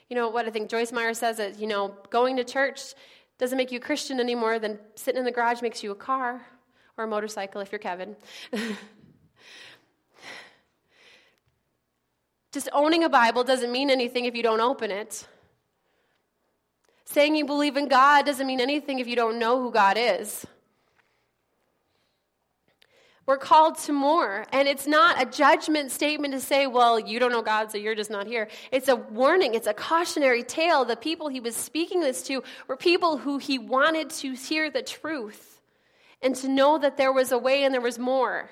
You 0.09 0.17
know, 0.17 0.29
what 0.29 0.47
I 0.47 0.51
think 0.51 0.71
Joyce 0.71 0.93
Meyer 0.93 1.13
says 1.13 1.39
is, 1.39 1.61
you 1.61 1.67
know, 1.67 1.95
going 2.09 2.37
to 2.37 2.45
church 2.45 2.95
doesn't 3.41 3.57
make 3.57 3.73
you 3.73 3.79
a 3.79 3.81
Christian 3.81 4.21
any 4.21 4.35
more 4.35 4.59
than 4.59 4.79
sitting 4.97 5.19
in 5.19 5.25
the 5.25 5.31
garage 5.31 5.63
makes 5.63 5.83
you 5.83 5.91
a 5.93 5.95
car, 5.95 6.43
or 6.99 7.05
a 7.05 7.07
motorcycle 7.07 7.63
if 7.63 7.73
you're 7.73 7.79
Kevin. 7.79 8.15
Just 12.53 12.69
owning 12.75 13.03
a 13.03 13.09
Bible 13.09 13.43
doesn't 13.43 13.73
mean 13.73 13.89
anything 13.89 14.27
if 14.27 14.35
you 14.35 14.43
don't 14.43 14.61
open 14.61 14.91
it. 14.91 15.27
Saying 17.07 17.35
you 17.35 17.47
believe 17.47 17.79
in 17.79 17.89
God 17.89 18.27
doesn't 18.27 18.47
mean 18.47 18.61
anything 18.61 18.99
if 18.99 19.07
you 19.07 19.17
don't 19.17 19.39
know 19.39 19.59
who 19.63 19.73
God 19.73 19.97
is. 19.99 20.47
We're 23.31 23.39
called 23.39 23.79
to 23.85 23.93
more. 23.93 24.45
And 24.53 24.67
it's 24.67 24.89
not 24.89 25.23
a 25.23 25.25
judgment 25.25 25.93
statement 25.93 26.35
to 26.35 26.41
say, 26.41 26.67
well, 26.67 26.99
you 26.99 27.21
don't 27.21 27.31
know 27.31 27.43
God, 27.43 27.71
so 27.71 27.79
you're 27.79 27.95
just 27.95 28.11
not 28.11 28.27
here. 28.27 28.49
It's 28.73 28.89
a 28.89 28.97
warning, 28.97 29.55
it's 29.55 29.69
a 29.69 29.73
cautionary 29.73 30.43
tale. 30.43 30.85
The 30.85 30.97
people 30.97 31.29
he 31.29 31.39
was 31.39 31.55
speaking 31.55 32.01
this 32.01 32.25
to 32.25 32.43
were 32.67 32.77
people 32.77 33.19
who 33.19 33.39
he 33.39 33.57
wanted 33.57 34.11
to 34.11 34.33
hear 34.33 34.69
the 34.69 34.83
truth 34.83 35.61
and 36.21 36.35
to 36.35 36.49
know 36.49 36.77
that 36.79 36.97
there 36.97 37.13
was 37.13 37.31
a 37.31 37.39
way 37.39 37.63
and 37.63 37.73
there 37.73 37.81
was 37.81 38.01
more. 38.01 38.51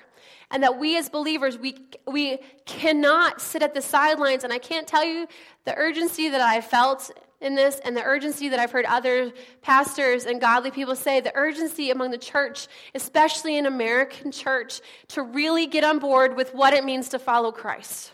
And 0.49 0.63
that 0.63 0.79
we 0.79 0.97
as 0.97 1.09
believers, 1.09 1.57
we, 1.57 1.75
we 2.07 2.37
cannot 2.65 3.41
sit 3.41 3.61
at 3.61 3.73
the 3.73 3.81
sidelines. 3.81 4.45
And 4.45 4.53
I 4.53 4.59
can't 4.59 4.87
tell 4.87 5.03
you 5.03 5.27
the 5.65 5.75
urgency 5.75 6.29
that 6.29 6.39
I 6.39 6.61
felt 6.61 7.11
in 7.41 7.55
this 7.55 7.79
and 7.85 7.95
the 7.95 8.03
urgency 8.03 8.49
that 8.49 8.59
I've 8.59 8.71
heard 8.71 8.85
other 8.85 9.31
pastors 9.61 10.25
and 10.25 10.41
godly 10.41 10.71
people 10.71 10.95
say, 10.95 11.21
the 11.21 11.31
urgency 11.35 11.89
among 11.89 12.11
the 12.11 12.17
church, 12.17 12.67
especially 12.93 13.57
in 13.57 13.65
American 13.65 14.31
church, 14.31 14.81
to 15.09 15.21
really 15.21 15.65
get 15.65 15.83
on 15.83 15.99
board 15.99 16.35
with 16.35 16.53
what 16.53 16.73
it 16.73 16.83
means 16.83 17.09
to 17.09 17.19
follow 17.19 17.51
Christ. 17.51 18.11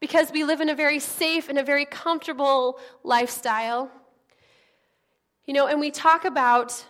Because 0.00 0.32
we 0.32 0.44
live 0.44 0.60
in 0.60 0.68
a 0.68 0.74
very 0.74 0.98
safe 0.98 1.48
and 1.48 1.58
a 1.58 1.62
very 1.62 1.84
comfortable 1.84 2.78
lifestyle. 3.02 3.90
You 5.46 5.54
know, 5.54 5.66
and 5.66 5.78
we 5.78 5.90
talk 5.90 6.24
about 6.24 6.84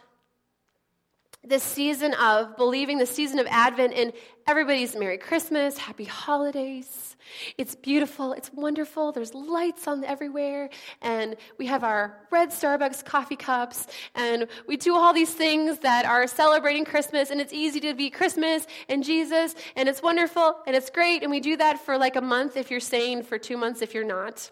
this 1.47 1.63
season 1.63 2.15
of 2.15 2.57
believing, 2.57 2.99
the 2.99 3.07
season 3.07 3.39
of 3.39 3.47
Advent, 3.49 3.95
and 3.95 4.13
everybody's 4.47 4.95
Merry 4.97 5.19
Christmas, 5.19 5.79
Happy 5.79 6.05
Holidays. 6.05 7.17
It's 7.57 7.75
beautiful, 7.75 8.33
it's 8.33 8.53
wonderful. 8.53 9.13
There's 9.13 9.35
lights 9.35 9.87
on 9.87 10.05
everywhere, 10.05 10.71
and 11.01 11.37
we 11.59 11.67
have 11.67 11.83
our 11.83 12.19
red 12.31 12.51
Starbucks 12.51 13.05
coffee 13.05 13.37
cups, 13.37 13.87
and 14.15 14.47
we 14.67 14.77
do 14.77 14.95
all 14.95 15.13
these 15.13 15.33
things 15.33 15.79
that 15.79 16.05
are 16.05 16.27
celebrating 16.27 16.85
Christmas, 16.85 17.31
and 17.31 17.41
it's 17.41 17.53
easy 17.53 17.81
to 17.81 17.95
be 17.95 18.11
Christmas 18.11 18.67
and 18.89 19.03
Jesus, 19.03 19.55
and 19.77 19.89
it's 19.89 20.03
wonderful, 20.03 20.57
and 20.67 20.77
it's 20.77 20.91
great, 20.91 21.23
and 21.23 21.31
we 21.31 21.41
do 21.41 21.57
that 21.57 21.81
for 21.85 21.97
like 21.97 22.17
a 22.17 22.21
month 22.21 22.57
if 22.57 22.71
you're 22.71 22.81
sane, 22.81 23.23
for 23.23 23.39
two 23.39 23.57
months 23.57 23.83
if 23.83 23.95
you're 23.95 24.05
not. 24.05 24.51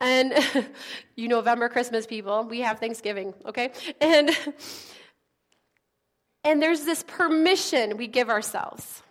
And 0.00 0.34
you 1.16 1.28
November 1.28 1.68
Christmas 1.68 2.06
people, 2.06 2.44
we 2.44 2.60
have 2.60 2.78
Thanksgiving, 2.78 3.34
okay? 3.46 3.72
And 4.00 4.30
and 6.44 6.60
there's 6.60 6.84
this 6.84 7.02
permission 7.06 7.96
we 7.96 8.06
give 8.06 8.28
ourselves. 8.28 9.02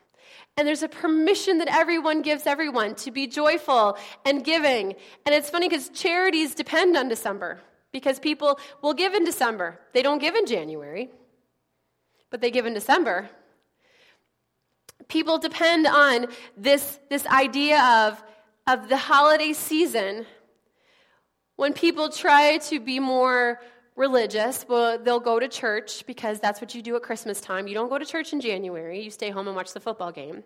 And 0.57 0.67
there's 0.67 0.83
a 0.83 0.89
permission 0.89 1.59
that 1.59 1.69
everyone 1.69 2.21
gives 2.21 2.45
everyone 2.45 2.95
to 2.95 3.11
be 3.11 3.25
joyful 3.25 3.97
and 4.25 4.43
giving. 4.43 4.95
And 5.25 5.33
it's 5.33 5.49
funny 5.49 5.69
because 5.69 5.89
charities 5.89 6.53
depend 6.55 6.97
on 6.97 7.07
December 7.07 7.61
because 7.91 8.19
people 8.19 8.59
will 8.81 8.93
give 8.93 9.13
in 9.13 9.23
December. 9.23 9.79
They 9.93 10.01
don't 10.01 10.19
give 10.19 10.35
in 10.35 10.45
January, 10.45 11.09
but 12.29 12.41
they 12.41 12.51
give 12.51 12.65
in 12.65 12.73
December. 12.73 13.29
People 15.07 15.37
depend 15.37 15.87
on 15.87 16.27
this, 16.57 16.99
this 17.09 17.25
idea 17.27 17.81
of, 17.81 18.23
of 18.67 18.87
the 18.87 18.97
holiday 18.97 19.53
season 19.53 20.25
when 21.55 21.73
people 21.73 22.09
try 22.09 22.57
to 22.57 22.79
be 22.79 22.99
more 22.99 23.59
religious, 23.95 24.65
well, 24.67 24.97
they'll 24.97 25.19
go 25.19 25.39
to 25.39 25.47
church 25.47 26.05
because 26.05 26.39
that's 26.39 26.61
what 26.61 26.73
you 26.73 26.81
do 26.81 26.95
at 26.95 27.03
Christmas 27.03 27.41
time. 27.41 27.67
You 27.67 27.73
don't 27.73 27.89
go 27.89 27.97
to 27.97 28.05
church 28.05 28.33
in 28.33 28.41
January, 28.41 29.01
you 29.01 29.11
stay 29.11 29.29
home 29.29 29.47
and 29.47 29.55
watch 29.55 29.73
the 29.73 29.79
football 29.79 30.11
game. 30.11 30.43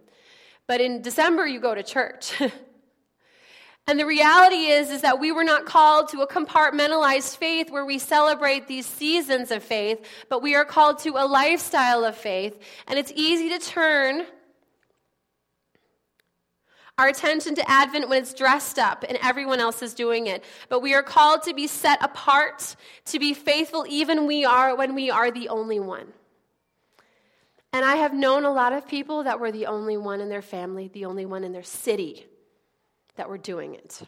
But 0.67 0.81
in 0.81 1.01
December, 1.01 1.45
you 1.45 1.59
go 1.59 1.75
to 1.75 1.83
church. 1.83 2.41
and 3.87 3.99
the 3.99 4.05
reality 4.05 4.65
is, 4.67 4.89
is 4.89 5.01
that 5.01 5.19
we 5.19 5.31
were 5.31 5.43
not 5.43 5.65
called 5.65 6.09
to 6.09 6.21
a 6.21 6.27
compartmentalized 6.27 7.37
faith 7.37 7.69
where 7.69 7.85
we 7.85 7.99
celebrate 7.99 8.67
these 8.67 8.87
seasons 8.87 9.51
of 9.51 9.63
faith, 9.63 10.03
but 10.27 10.41
we 10.41 10.55
are 10.55 10.65
called 10.65 10.99
to 10.99 11.11
a 11.17 11.25
lifestyle 11.27 12.03
of 12.03 12.15
faith. 12.15 12.59
And 12.87 12.97
it's 12.97 13.11
easy 13.15 13.49
to 13.49 13.59
turn 13.59 14.25
our 16.97 17.07
attention 17.07 17.55
to 17.55 17.69
Advent 17.69 18.07
when 18.07 18.21
it's 18.21 18.33
dressed 18.33 18.79
up 18.79 19.03
and 19.07 19.17
everyone 19.21 19.59
else 19.59 19.81
is 19.81 19.93
doing 19.93 20.27
it. 20.27 20.43
But 20.69 20.81
we 20.81 20.93
are 20.93 21.03
called 21.03 21.43
to 21.43 21.53
be 21.53 21.67
set 21.67 22.01
apart, 22.03 22.75
to 23.05 23.19
be 23.19 23.33
faithful 23.33 23.85
even 23.87 24.25
we 24.25 24.45
are 24.45 24.75
when 24.75 24.95
we 24.95 25.11
are 25.11 25.31
the 25.31 25.49
only 25.49 25.79
one. 25.79 26.07
And 27.73 27.83
I 27.83 27.97
have 27.97 28.13
known 28.13 28.45
a 28.45 28.53
lot 28.53 28.71
of 28.71 28.87
people 28.87 29.23
that 29.23 29.41
were 29.41 29.51
the 29.51 29.65
only 29.65 29.97
one 29.97 30.21
in 30.21 30.29
their 30.29 30.41
family, 30.41 30.87
the 30.87 31.05
only 31.05 31.25
one 31.25 31.43
in 31.43 31.51
their 31.51 31.63
city 31.63 32.25
that 33.17 33.27
were 33.27 33.37
doing 33.37 33.75
it. 33.75 34.01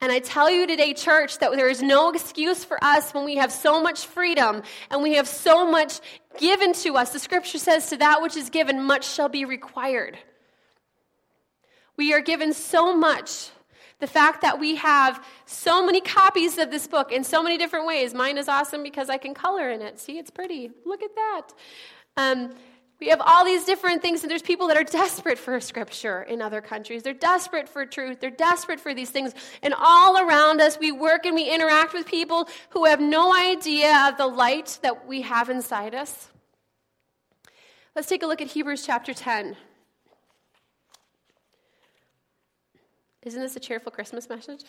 And 0.00 0.10
I 0.10 0.18
tell 0.18 0.50
you 0.50 0.66
today, 0.66 0.94
church, 0.94 1.38
that 1.38 1.52
there 1.52 1.68
is 1.68 1.80
no 1.80 2.10
excuse 2.10 2.64
for 2.64 2.82
us 2.82 3.14
when 3.14 3.24
we 3.24 3.36
have 3.36 3.52
so 3.52 3.80
much 3.80 4.06
freedom 4.06 4.62
and 4.90 5.00
we 5.00 5.14
have 5.14 5.28
so 5.28 5.70
much 5.70 6.00
given 6.38 6.72
to 6.72 6.96
us. 6.96 7.10
The 7.10 7.20
scripture 7.20 7.58
says, 7.58 7.90
To 7.90 7.96
that 7.98 8.20
which 8.20 8.36
is 8.36 8.50
given, 8.50 8.82
much 8.82 9.08
shall 9.08 9.28
be 9.28 9.44
required. 9.44 10.18
We 12.02 12.12
are 12.14 12.20
given 12.20 12.52
so 12.52 12.96
much. 12.96 13.50
The 14.00 14.08
fact 14.08 14.42
that 14.42 14.58
we 14.58 14.74
have 14.74 15.24
so 15.46 15.86
many 15.86 16.00
copies 16.00 16.58
of 16.58 16.68
this 16.68 16.88
book 16.88 17.12
in 17.12 17.22
so 17.22 17.44
many 17.44 17.56
different 17.56 17.86
ways. 17.86 18.12
Mine 18.12 18.38
is 18.38 18.48
awesome 18.48 18.82
because 18.82 19.08
I 19.08 19.18
can 19.18 19.34
color 19.34 19.70
in 19.70 19.80
it. 19.80 20.00
See, 20.00 20.18
it's 20.18 20.28
pretty. 20.28 20.72
Look 20.84 21.04
at 21.04 21.14
that. 21.14 21.42
Um, 22.16 22.50
we 22.98 23.06
have 23.10 23.20
all 23.24 23.44
these 23.44 23.64
different 23.64 24.02
things, 24.02 24.22
and 24.22 24.30
there's 24.32 24.42
people 24.42 24.66
that 24.66 24.76
are 24.76 24.82
desperate 24.82 25.38
for 25.38 25.60
scripture 25.60 26.22
in 26.22 26.42
other 26.42 26.60
countries. 26.60 27.04
They're 27.04 27.14
desperate 27.14 27.68
for 27.68 27.86
truth. 27.86 28.18
They're 28.18 28.30
desperate 28.30 28.80
for 28.80 28.92
these 28.94 29.10
things. 29.10 29.32
And 29.62 29.72
all 29.72 30.18
around 30.18 30.60
us, 30.60 30.80
we 30.80 30.90
work 30.90 31.24
and 31.24 31.36
we 31.36 31.48
interact 31.48 31.94
with 31.94 32.04
people 32.04 32.48
who 32.70 32.86
have 32.86 33.00
no 33.00 33.32
idea 33.32 34.08
of 34.08 34.16
the 34.16 34.26
light 34.26 34.80
that 34.82 35.06
we 35.06 35.20
have 35.20 35.50
inside 35.50 35.94
us. 35.94 36.32
Let's 37.94 38.08
take 38.08 38.24
a 38.24 38.26
look 38.26 38.40
at 38.40 38.48
Hebrews 38.48 38.84
chapter 38.84 39.14
10. 39.14 39.56
Isn't 43.22 43.40
this 43.40 43.54
a 43.54 43.60
cheerful 43.60 43.92
Christmas 43.92 44.28
message? 44.28 44.64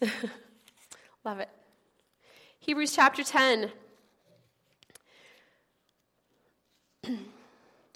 Love 1.24 1.40
it. 1.40 1.48
Hebrews 2.60 2.94
chapter 2.94 3.24
10. 3.24 3.70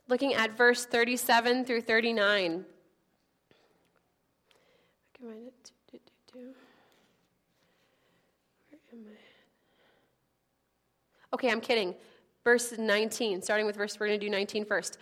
Looking 0.08 0.34
at 0.34 0.56
verse 0.56 0.86
37 0.86 1.64
through 1.64 1.82
39. 1.82 2.64
Okay, 11.32 11.50
I'm 11.50 11.60
kidding. 11.60 11.94
Verse 12.42 12.76
19, 12.76 13.42
starting 13.42 13.66
with 13.66 13.76
verse, 13.76 14.00
we're 14.00 14.08
going 14.08 14.18
to 14.18 14.26
do 14.26 14.30
19 14.30 14.64
first. 14.64 14.98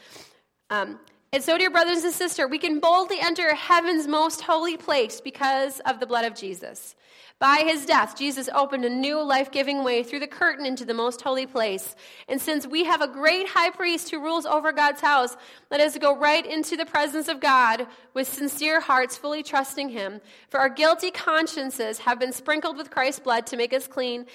Um, 0.68 0.98
and 1.32 1.42
so, 1.42 1.58
dear 1.58 1.70
brothers 1.70 2.04
and 2.04 2.12
sisters, 2.12 2.48
we 2.50 2.58
can 2.58 2.80
boldly 2.80 3.18
enter 3.20 3.54
heaven's 3.54 4.06
most 4.06 4.40
holy 4.40 4.76
place 4.76 5.20
because 5.20 5.80
of 5.80 6.00
the 6.00 6.06
blood 6.06 6.24
of 6.24 6.34
Jesus. 6.34 6.94
By 7.40 7.62
his 7.64 7.86
death, 7.86 8.18
Jesus 8.18 8.48
opened 8.52 8.84
a 8.84 8.90
new 8.90 9.22
life 9.22 9.52
giving 9.52 9.84
way 9.84 10.02
through 10.02 10.18
the 10.18 10.26
curtain 10.26 10.66
into 10.66 10.84
the 10.84 10.94
most 10.94 11.22
holy 11.22 11.46
place. 11.46 11.94
And 12.28 12.40
since 12.40 12.66
we 12.66 12.82
have 12.82 13.00
a 13.00 13.06
great 13.06 13.46
high 13.46 13.70
priest 13.70 14.10
who 14.10 14.20
rules 14.20 14.44
over 14.44 14.72
God's 14.72 15.00
house, 15.00 15.36
let 15.70 15.80
us 15.80 15.96
go 15.98 16.16
right 16.16 16.44
into 16.44 16.76
the 16.76 16.84
presence 16.84 17.28
of 17.28 17.38
God 17.38 17.86
with 18.12 18.26
sincere 18.26 18.80
hearts, 18.80 19.16
fully 19.16 19.44
trusting 19.44 19.90
him. 19.90 20.20
For 20.48 20.58
our 20.58 20.68
guilty 20.68 21.12
consciences 21.12 22.00
have 22.00 22.18
been 22.18 22.32
sprinkled 22.32 22.76
with 22.76 22.90
Christ's 22.90 23.20
blood 23.20 23.46
to 23.46 23.56
make 23.56 23.72
us 23.72 23.86
clean 23.86 24.26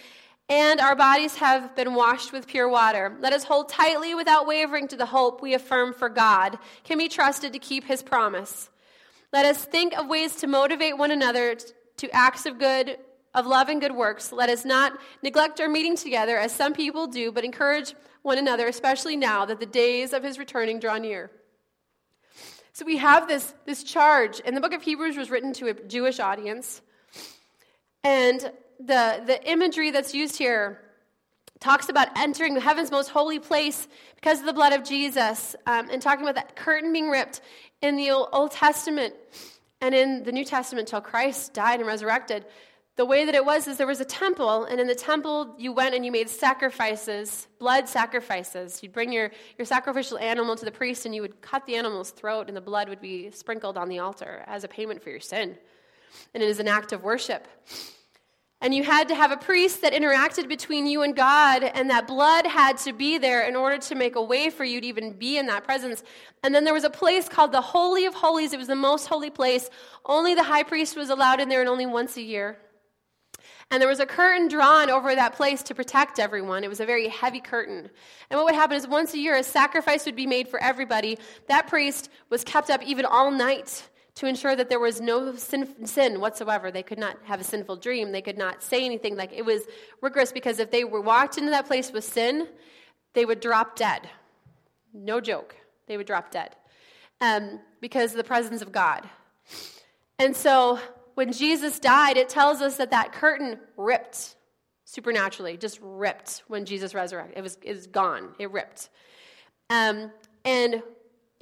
and 0.49 0.79
our 0.79 0.95
bodies 0.95 1.35
have 1.35 1.75
been 1.75 1.95
washed 1.95 2.33
with 2.33 2.47
pure 2.47 2.67
water. 2.67 3.15
Let 3.19 3.33
us 3.33 3.43
hold 3.43 3.69
tightly 3.69 4.13
without 4.13 4.45
wavering 4.45 4.87
to 4.89 4.95
the 4.95 5.05
hope 5.05 5.41
we 5.41 5.53
affirm 5.53 5.93
for 5.93 6.09
God 6.09 6.57
can 6.83 6.97
be 6.97 7.07
trusted 7.07 7.53
to 7.53 7.59
keep 7.59 7.85
his 7.85 8.03
promise. 8.03 8.69
Let 9.31 9.45
us 9.45 9.63
think 9.63 9.97
of 9.97 10.07
ways 10.07 10.35
to 10.37 10.47
motivate 10.47 10.97
one 10.97 11.11
another 11.11 11.57
to 11.97 12.09
acts 12.11 12.45
of 12.45 12.59
good, 12.59 12.97
of 13.33 13.47
love 13.47 13.69
and 13.69 13.81
good 13.81 13.95
works. 13.95 14.31
Let 14.31 14.49
us 14.49 14.65
not 14.65 14.99
neglect 15.21 15.59
our 15.59 15.69
meeting 15.69 15.95
together 15.95 16.37
as 16.37 16.53
some 16.53 16.73
people 16.73 17.07
do, 17.07 17.31
but 17.31 17.43
encourage 17.43 17.95
one 18.21 18.37
another, 18.37 18.67
especially 18.67 19.15
now 19.15 19.45
that 19.45 19.59
the 19.59 19.65
days 19.65 20.13
of 20.13 20.23
his 20.23 20.37
returning 20.37 20.79
draw 20.79 20.97
near. 20.97 21.31
So 22.73 22.85
we 22.85 22.97
have 22.97 23.27
this, 23.27 23.53
this 23.65 23.83
charge, 23.83 24.41
and 24.43 24.57
the 24.57 24.61
book 24.61 24.73
of 24.73 24.81
Hebrews 24.81 25.15
was 25.15 25.29
written 25.29 25.53
to 25.53 25.67
a 25.67 25.73
Jewish 25.73 26.19
audience. 26.19 26.81
And 28.03 28.51
the, 28.79 29.21
the 29.25 29.39
imagery 29.49 29.91
that's 29.91 30.13
used 30.13 30.37
here 30.37 30.79
talks 31.59 31.87
about 31.87 32.09
entering 32.17 32.53
the 32.53 32.61
heaven's 32.61 32.91
most 32.91 33.09
holy 33.09 33.39
place 33.39 33.87
because 34.15 34.39
of 34.39 34.45
the 34.45 34.53
blood 34.53 34.73
of 34.73 34.83
Jesus, 34.83 35.55
um, 35.65 35.89
and 35.89 36.01
talking 36.01 36.23
about 36.23 36.35
that 36.35 36.55
curtain 36.55 36.91
being 36.91 37.09
ripped 37.09 37.41
in 37.81 37.95
the 37.95 38.11
Old 38.11 38.51
Testament 38.51 39.13
and 39.79 39.95
in 39.95 40.23
the 40.23 40.31
New 40.31 40.43
Testament 40.45 40.87
until 40.87 41.01
Christ 41.01 41.53
died 41.53 41.79
and 41.79 41.87
resurrected. 41.87 42.45
the 42.95 43.05
way 43.05 43.25
that 43.25 43.33
it 43.33 43.43
was 43.43 43.67
is 43.67 43.77
there 43.77 43.87
was 43.87 44.01
a 44.01 44.05
temple, 44.05 44.65
and 44.65 44.79
in 44.79 44.85
the 44.85 44.95
temple 44.95 45.55
you 45.57 45.71
went 45.71 45.95
and 45.95 46.05
you 46.05 46.11
made 46.11 46.29
sacrifices, 46.29 47.47
blood 47.57 47.89
sacrifices. 47.89 48.83
You'd 48.83 48.93
bring 48.93 49.11
your, 49.11 49.31
your 49.57 49.65
sacrificial 49.65 50.19
animal 50.19 50.55
to 50.55 50.65
the 50.65 50.71
priest, 50.71 51.05
and 51.05 51.15
you 51.15 51.23
would 51.23 51.41
cut 51.41 51.65
the 51.65 51.75
animal's 51.75 52.11
throat, 52.11 52.47
and 52.49 52.55
the 52.55 52.61
blood 52.61 52.89
would 52.89 53.01
be 53.01 53.31
sprinkled 53.31 53.77
on 53.77 53.89
the 53.89 53.99
altar 53.99 54.43
as 54.45 54.63
a 54.63 54.67
payment 54.67 55.01
for 55.01 55.09
your 55.09 55.19
sin. 55.19 55.57
And 56.35 56.43
it 56.43 56.49
is 56.49 56.59
an 56.59 56.67
act 56.67 56.93
of 56.93 57.03
worship. 57.03 57.47
And 58.63 58.73
you 58.73 58.81
had 58.81 59.09
to 59.09 59.15
have 59.15 59.31
a 59.31 59.35
priest 59.35 59.81
that 59.81 59.91
interacted 59.91 60.47
between 60.47 60.87
you 60.87 61.01
and 61.01 61.13
God, 61.13 61.63
and 61.63 61.89
that 61.89 62.07
blood 62.07 62.47
had 62.47 62.77
to 62.79 62.93
be 62.93 63.17
there 63.17 63.45
in 63.45 63.57
order 63.57 63.77
to 63.77 63.93
make 63.93 64.15
a 64.15 64.21
way 64.21 64.49
for 64.49 64.63
you 64.63 64.79
to 64.79 64.87
even 64.87 65.11
be 65.11 65.37
in 65.37 65.47
that 65.47 65.65
presence. 65.65 66.01
And 66.43 66.55
then 66.55 66.63
there 66.63 66.73
was 66.73 66.85
a 66.85 66.89
place 66.89 67.27
called 67.27 67.51
the 67.51 67.59
Holy 67.59 68.05
of 68.05 68.13
Holies. 68.13 68.53
It 68.53 68.57
was 68.57 68.69
the 68.69 68.75
most 68.75 69.07
holy 69.07 69.29
place. 69.29 69.69
Only 70.05 70.33
the 70.33 70.43
high 70.43 70.63
priest 70.63 70.95
was 70.95 71.09
allowed 71.09 71.41
in 71.41 71.49
there, 71.49 71.59
and 71.59 71.67
only 71.67 71.85
once 71.85 72.15
a 72.15 72.21
year. 72.21 72.57
And 73.69 73.81
there 73.81 73.89
was 73.89 73.99
a 73.99 74.05
curtain 74.05 74.47
drawn 74.47 74.89
over 74.89 75.13
that 75.13 75.33
place 75.33 75.61
to 75.63 75.75
protect 75.75 76.17
everyone. 76.17 76.63
It 76.63 76.69
was 76.69 76.79
a 76.79 76.85
very 76.85 77.09
heavy 77.09 77.41
curtain. 77.41 77.89
And 78.29 78.37
what 78.37 78.45
would 78.45 78.55
happen 78.55 78.77
is 78.77 78.87
once 78.87 79.13
a 79.13 79.17
year, 79.17 79.35
a 79.35 79.43
sacrifice 79.43 80.05
would 80.05 80.15
be 80.15 80.27
made 80.27 80.47
for 80.47 80.61
everybody. 80.63 81.17
That 81.49 81.67
priest 81.67 82.09
was 82.29 82.45
kept 82.45 82.69
up 82.69 82.81
even 82.83 83.03
all 83.03 83.29
night 83.29 83.89
to 84.15 84.27
ensure 84.27 84.55
that 84.55 84.69
there 84.69 84.79
was 84.79 85.01
no 85.01 85.35
sin, 85.35 85.87
sin, 85.87 86.19
whatsoever. 86.19 86.71
They 86.71 86.83
could 86.83 86.99
not 86.99 87.17
have 87.23 87.41
a 87.41 87.43
sinful 87.43 87.77
dream. 87.77 88.11
They 88.11 88.21
could 88.21 88.37
not 88.37 88.61
say 88.61 88.85
anything. 88.85 89.15
Like 89.15 89.33
it 89.33 89.43
was 89.43 89.63
rigorous 90.01 90.31
because 90.31 90.59
if 90.59 90.69
they 90.69 90.83
were 90.83 91.01
walked 91.01 91.37
into 91.37 91.49
that 91.49 91.65
place 91.65 91.91
with 91.91 92.03
sin, 92.03 92.47
they 93.13 93.25
would 93.25 93.39
drop 93.39 93.75
dead. 93.75 94.09
No 94.93 95.19
joke. 95.19 95.55
They 95.87 95.97
would 95.97 96.07
drop 96.07 96.31
dead 96.31 96.55
um, 97.21 97.59
because 97.81 98.11
of 98.11 98.17
the 98.17 98.23
presence 98.23 98.61
of 98.61 98.71
God. 98.71 99.07
And 100.19 100.35
so 100.35 100.79
when 101.15 101.31
Jesus 101.31 101.79
died, 101.79 102.17
it 102.17 102.29
tells 102.29 102.61
us 102.61 102.77
that 102.77 102.91
that 102.91 103.13
curtain 103.13 103.59
ripped 103.77 104.35
supernaturally, 104.85 105.57
just 105.57 105.79
ripped 105.81 106.43
when 106.47 106.65
Jesus 106.65 106.93
resurrected. 106.93 107.37
It 107.37 107.41
was, 107.41 107.57
it 107.63 107.73
was 107.73 107.87
gone. 107.87 108.35
It 108.37 108.51
ripped. 108.51 108.89
Um, 109.69 110.11
and 110.45 110.83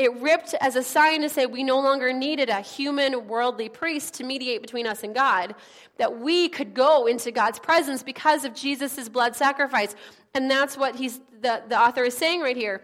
it 0.01 0.13
ripped 0.15 0.55
as 0.55 0.75
a 0.75 0.81
sign 0.81 1.21
to 1.21 1.29
say 1.29 1.45
we 1.45 1.63
no 1.63 1.79
longer 1.79 2.11
needed 2.11 2.49
a 2.49 2.61
human, 2.61 3.27
worldly 3.27 3.69
priest 3.69 4.15
to 4.15 4.23
mediate 4.23 4.61
between 4.61 4.87
us 4.87 5.03
and 5.03 5.13
God, 5.13 5.53
that 5.97 6.19
we 6.19 6.49
could 6.49 6.73
go 6.73 7.05
into 7.05 7.31
God's 7.31 7.59
presence 7.59 8.01
because 8.01 8.43
of 8.43 8.55
Jesus' 8.55 9.07
blood 9.09 9.35
sacrifice. 9.35 9.95
And 10.33 10.49
that's 10.49 10.75
what 10.75 10.95
he's, 10.95 11.19
the, 11.41 11.61
the 11.69 11.79
author 11.79 12.03
is 12.03 12.17
saying 12.17 12.41
right 12.41 12.57
here. 12.57 12.81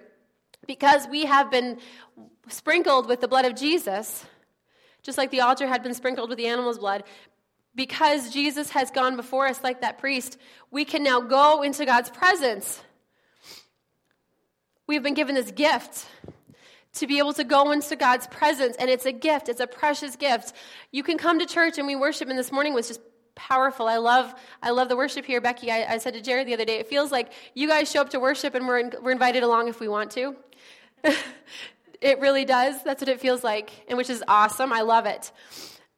Because 0.68 1.08
we 1.08 1.26
have 1.26 1.50
been 1.50 1.80
sprinkled 2.50 3.08
with 3.08 3.22
the 3.22 3.28
blood 3.28 3.46
of 3.46 3.56
Jesus, 3.56 4.26
just 5.02 5.18
like 5.18 5.32
the 5.32 5.42
altar 5.42 5.66
had 5.66 5.82
been 5.82 5.94
sprinkled 5.94 6.30
with 6.30 6.38
the 6.38 6.48
animal's 6.48 6.78
blood, 6.78 7.04
because 7.74 8.32
Jesus 8.32 8.70
has 8.72 8.92
gone 8.92 9.16
before 9.16 9.48
us 9.48 9.64
like 9.64 9.82
that 9.82 9.98
priest, 9.98 10.38
we 10.72 10.86
can 10.86 11.04
now 11.04 11.22
go 11.22 11.64
into 11.64 11.86
God's 11.86 12.10
presence. 12.10 12.82
We've 14.88 15.04
been 15.04 15.14
given 15.14 15.36
this 15.36 15.52
gift 15.52 16.08
to 17.00 17.08
be 17.08 17.20
able 17.20 17.34
to 17.34 17.44
go 17.44 17.72
into 17.72 17.96
God's 17.96 18.28
presence, 18.28 18.76
and 18.78 18.90
it's 18.90 19.06
a 19.06 19.12
gift. 19.12 19.50
It's 19.50 19.60
a 19.60 19.68
precious 19.68 20.16
gift. 20.16 20.54
You 20.92 21.04
can 21.04 21.18
come 21.18 21.40
to 21.40 21.46
church 21.46 21.78
and 21.78 21.88
we 21.88 21.96
worship, 21.96 22.30
and 22.30 22.38
this 22.38 22.52
morning 22.52 22.74
was 22.74 22.88
just 22.88 23.02
powerful. 23.36 23.88
I 23.88 23.98
love, 23.98 24.34
I 24.64 24.72
love 24.72 24.90
the 24.90 24.98
worship 24.98 25.26
here, 25.26 25.42
Becky. 25.42 25.72
I, 25.72 25.94
I 25.94 25.98
said 26.00 26.14
to 26.14 26.22
Jared 26.22 26.48
the 26.48 26.54
other 26.54 26.66
day, 26.66 26.80
it 26.80 26.88
feels 26.88 27.12
like 27.12 27.32
you 27.54 27.68
guys 27.68 27.92
show 27.92 28.02
up 28.02 28.10
to 28.12 28.20
worship, 28.20 28.56
and 28.56 28.68
we're 28.68 28.80
in, 28.80 28.94
we're 29.02 29.12
invited 29.12 29.44
along 29.44 29.68
if 29.68 29.80
we 29.80 29.88
want 29.88 30.12
to. 30.12 30.36
It 32.02 32.20
really 32.20 32.46
does. 32.46 32.84
That's 32.84 33.02
what 33.02 33.10
it 33.10 33.20
feels 33.20 33.44
like, 33.44 33.72
and 33.88 33.98
which 33.98 34.10
is 34.10 34.24
awesome. 34.28 34.72
I 34.72 34.82
love 34.82 35.06
it. 35.06 35.32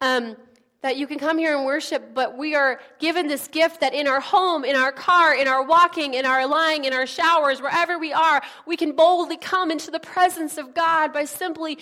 Um, 0.01 0.37
that 0.81 0.95
you 0.95 1.07
can 1.07 1.19
come 1.19 1.37
here 1.37 1.55
and 1.55 1.65
worship, 1.65 2.13
but 2.13 2.37
we 2.37 2.55
are 2.55 2.79
given 2.99 3.27
this 3.27 3.47
gift 3.49 3.81
that 3.81 3.93
in 3.93 4.07
our 4.07 4.21
home, 4.21 4.63
in 4.63 4.75
our 4.75 4.91
car, 4.91 5.35
in 5.35 5.47
our 5.47 5.63
walking, 5.63 6.13
in 6.13 6.25
our 6.25 6.47
lying, 6.47 6.85
in 6.85 6.93
our 6.93 7.05
showers, 7.05 7.61
wherever 7.61 7.99
we 7.99 8.13
are, 8.13 8.41
we 8.65 8.77
can 8.77 8.93
boldly 8.93 9.35
come 9.37 9.71
into 9.71 9.91
the 9.91 9.99
presence 9.99 10.57
of 10.57 10.73
God 10.73 11.11
by 11.11 11.25
simply 11.25 11.79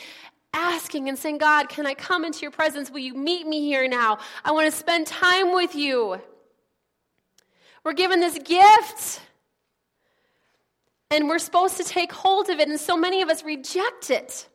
asking 0.53 1.09
and 1.09 1.17
saying, 1.17 1.37
God, 1.37 1.69
can 1.69 1.85
I 1.85 1.93
come 1.93 2.25
into 2.25 2.41
your 2.41 2.51
presence? 2.51 2.89
Will 2.89 2.99
you 2.99 3.13
meet 3.13 3.45
me 3.45 3.61
here 3.61 3.87
now? 3.87 4.17
I 4.43 4.51
want 4.51 4.71
to 4.71 4.75
spend 4.75 5.05
time 5.05 5.53
with 5.53 5.75
you. 5.75 6.19
We're 7.83 7.93
given 7.93 8.19
this 8.19 8.39
gift. 8.39 9.21
And 11.09 11.29
we're 11.29 11.39
supposed 11.39 11.77
to 11.77 11.85
take 11.85 12.11
hold 12.11 12.49
of 12.49 12.59
it, 12.59 12.67
and 12.67 12.77
so 12.77 12.97
many 12.97 13.21
of 13.21 13.29
us 13.29 13.43
reject 13.43 14.09
it. 14.09 14.49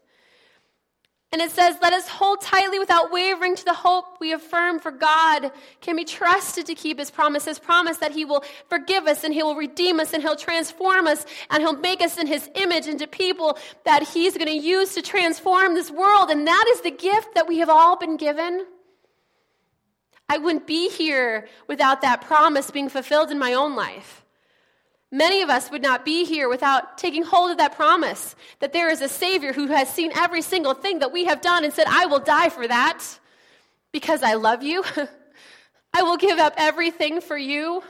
And 1.33 1.41
it 1.41 1.51
says, 1.51 1.77
Let 1.81 1.95
us 1.95 2.07
hold 2.07 2.43
tightly 2.43 2.79
without 2.79 3.11
wavering 3.11 3.57
to 3.57 3.65
the 3.65 3.73
hope 3.73 4.21
we 4.21 4.33
affirm, 4.33 4.79
for 4.79 4.91
God 4.91 5.51
can 5.81 5.97
be 5.97 6.05
trusted 6.05 6.67
to 6.67 6.75
keep 6.75 6.99
his 6.99 7.11
promise. 7.11 7.47
His 7.47 7.59
promise 7.59 7.97
that 7.99 8.13
he 8.13 8.27
will 8.27 8.45
forgive 8.69 9.07
us 9.07 9.25
and 9.25 9.33
he 9.33 9.43
will 9.43 9.57
redeem 9.57 9.99
us 9.99 10.13
and 10.13 10.23
he'll 10.23 10.37
transform 10.37 11.07
us 11.07 11.25
and 11.51 11.63
he'll 11.63 11.77
make 11.77 12.03
us 12.03 12.19
in 12.19 12.27
his 12.27 12.51
image 12.55 12.87
into 12.87 13.07
people 13.07 13.59
that 13.85 14.03
he's 14.03 14.37
going 14.37 14.49
to 14.49 14.67
use 14.67 14.95
to 14.95 15.01
transform 15.01 15.75
this 15.75 15.91
world. 15.91 16.29
And 16.29 16.47
that 16.47 16.67
is 16.75 16.83
the 16.83 16.91
gift 16.91 17.35
that 17.35 17.49
we 17.49 17.59
have 17.59 17.71
all 17.71 17.97
been 17.97 18.19
given. 18.19 18.67
I 20.29 20.37
wouldn't 20.37 20.67
be 20.67 20.91
here 20.91 21.49
without 21.67 22.03
that 22.03 22.21
promise 22.23 22.71
being 22.71 22.91
fulfilled 22.91 23.31
in 23.31 23.39
my 23.39 23.55
own 23.55 23.75
life. 23.75 24.22
Many 25.15 25.43
of 25.43 25.51
us 25.51 25.71
would 25.71 25.83
not 25.83 26.07
be 26.07 26.25
here 26.25 26.49
without 26.49 26.97
taking 26.97 27.23
hold 27.23 27.51
of 27.51 27.59
that 27.59 27.77
promise 27.77 28.35
that 28.61 28.73
there 28.73 28.89
is 28.89 29.03
a 29.03 29.09
Savior 29.11 29.53
who 29.53 29.67
has 29.67 29.93
seen 29.93 30.11
every 30.15 30.41
single 30.41 30.73
thing 30.73 31.01
that 31.01 31.13
we 31.13 31.27
have 31.27 31.43
done 31.43 31.65
and 31.65 31.73
said, 31.73 31.87
I 31.87 32.07
will 32.07 32.19
die 32.19 32.49
for 32.49 32.67
that 32.67 33.05
because 33.93 34.23
I 34.23 34.35
love 34.35 34.63
you. 34.63 34.83
I 35.95 36.03
will 36.03 36.17
give 36.17 36.39
up 36.39 36.55
everything 36.57 37.21
for 37.21 37.37
you. 37.37 37.83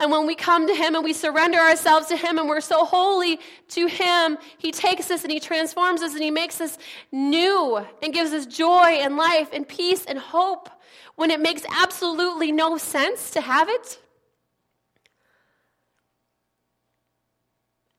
And 0.00 0.10
when 0.10 0.26
we 0.26 0.34
come 0.34 0.66
to 0.66 0.74
Him 0.74 0.96
and 0.96 1.04
we 1.04 1.12
surrender 1.12 1.58
ourselves 1.58 2.08
to 2.08 2.16
Him 2.16 2.38
and 2.38 2.48
we're 2.48 2.60
so 2.60 2.84
holy 2.84 3.38
to 3.68 3.86
Him, 3.86 4.38
He 4.58 4.72
takes 4.72 5.08
us 5.12 5.22
and 5.22 5.32
He 5.32 5.38
transforms 5.38 6.02
us 6.02 6.14
and 6.14 6.22
He 6.22 6.32
makes 6.32 6.60
us 6.60 6.78
new 7.12 7.80
and 8.02 8.12
gives 8.12 8.32
us 8.32 8.44
joy 8.44 8.98
and 9.00 9.16
life 9.16 9.50
and 9.52 9.66
peace 9.66 10.04
and 10.04 10.18
hope 10.18 10.68
when 11.14 11.30
it 11.30 11.38
makes 11.38 11.62
absolutely 11.70 12.50
no 12.50 12.76
sense 12.76 13.30
to 13.30 13.40
have 13.40 13.68
it. 13.68 14.00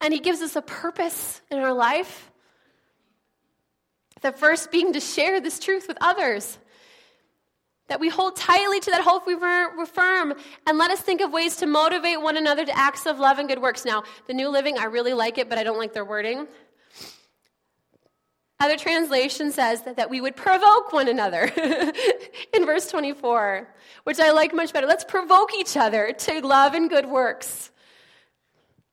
And 0.02 0.14
He 0.14 0.20
gives 0.20 0.42
us 0.42 0.56
a 0.56 0.62
purpose 0.62 1.42
in 1.50 1.60
our 1.60 1.74
life. 1.74 2.32
The 4.22 4.32
first 4.32 4.72
being 4.72 4.94
to 4.94 5.00
share 5.00 5.40
this 5.40 5.60
truth 5.60 5.88
with 5.88 5.98
others. 6.02 6.58
That 7.88 8.00
we 8.00 8.10
hold 8.10 8.36
tightly 8.36 8.80
to 8.82 8.92
that 8.92 9.02
hope 9.02 9.26
we 9.26 9.36
were 9.36 9.86
firm, 9.86 10.34
and 10.66 10.78
let 10.78 10.92
us 10.92 11.00
think 11.00 11.22
of 11.22 11.32
ways 11.32 11.56
to 11.58 11.66
motivate 11.66 12.22
one 12.22 12.36
another 12.36 12.66
to 12.66 12.78
acts 12.78 13.06
of 13.06 13.18
love 13.18 13.40
and 13.40 13.48
good 13.48 13.62
works. 13.62 13.86
Now, 13.86 14.04
the 14.28 14.34
New 14.34 14.50
Living, 14.50 14.78
I 14.78 14.86
really 14.86 15.14
like 15.14 15.38
it, 15.38 15.48
but 15.48 15.58
I 15.58 15.64
don't 15.64 15.78
like 15.78 15.94
their 15.94 16.04
wording. 16.04 16.48
Other 18.60 18.76
translation 18.76 19.52
says 19.52 19.84
that, 19.84 19.98
that 19.98 20.10
we 20.10 20.20
would 20.20 20.36
provoke 20.36 20.92
one 20.92 21.08
another 21.08 21.44
in 22.54 22.66
verse 22.66 22.90
24, 22.90 23.68
which 24.04 24.20
I 24.20 24.32
like 24.32 24.54
much 24.54 24.74
better. 24.74 24.88
Let's 24.88 25.04
provoke 25.04 25.54
each 25.54 25.78
other 25.78 26.12
to 26.12 26.42
love 26.46 26.74
and 26.74 26.90
good 26.90 27.06
works. 27.06 27.70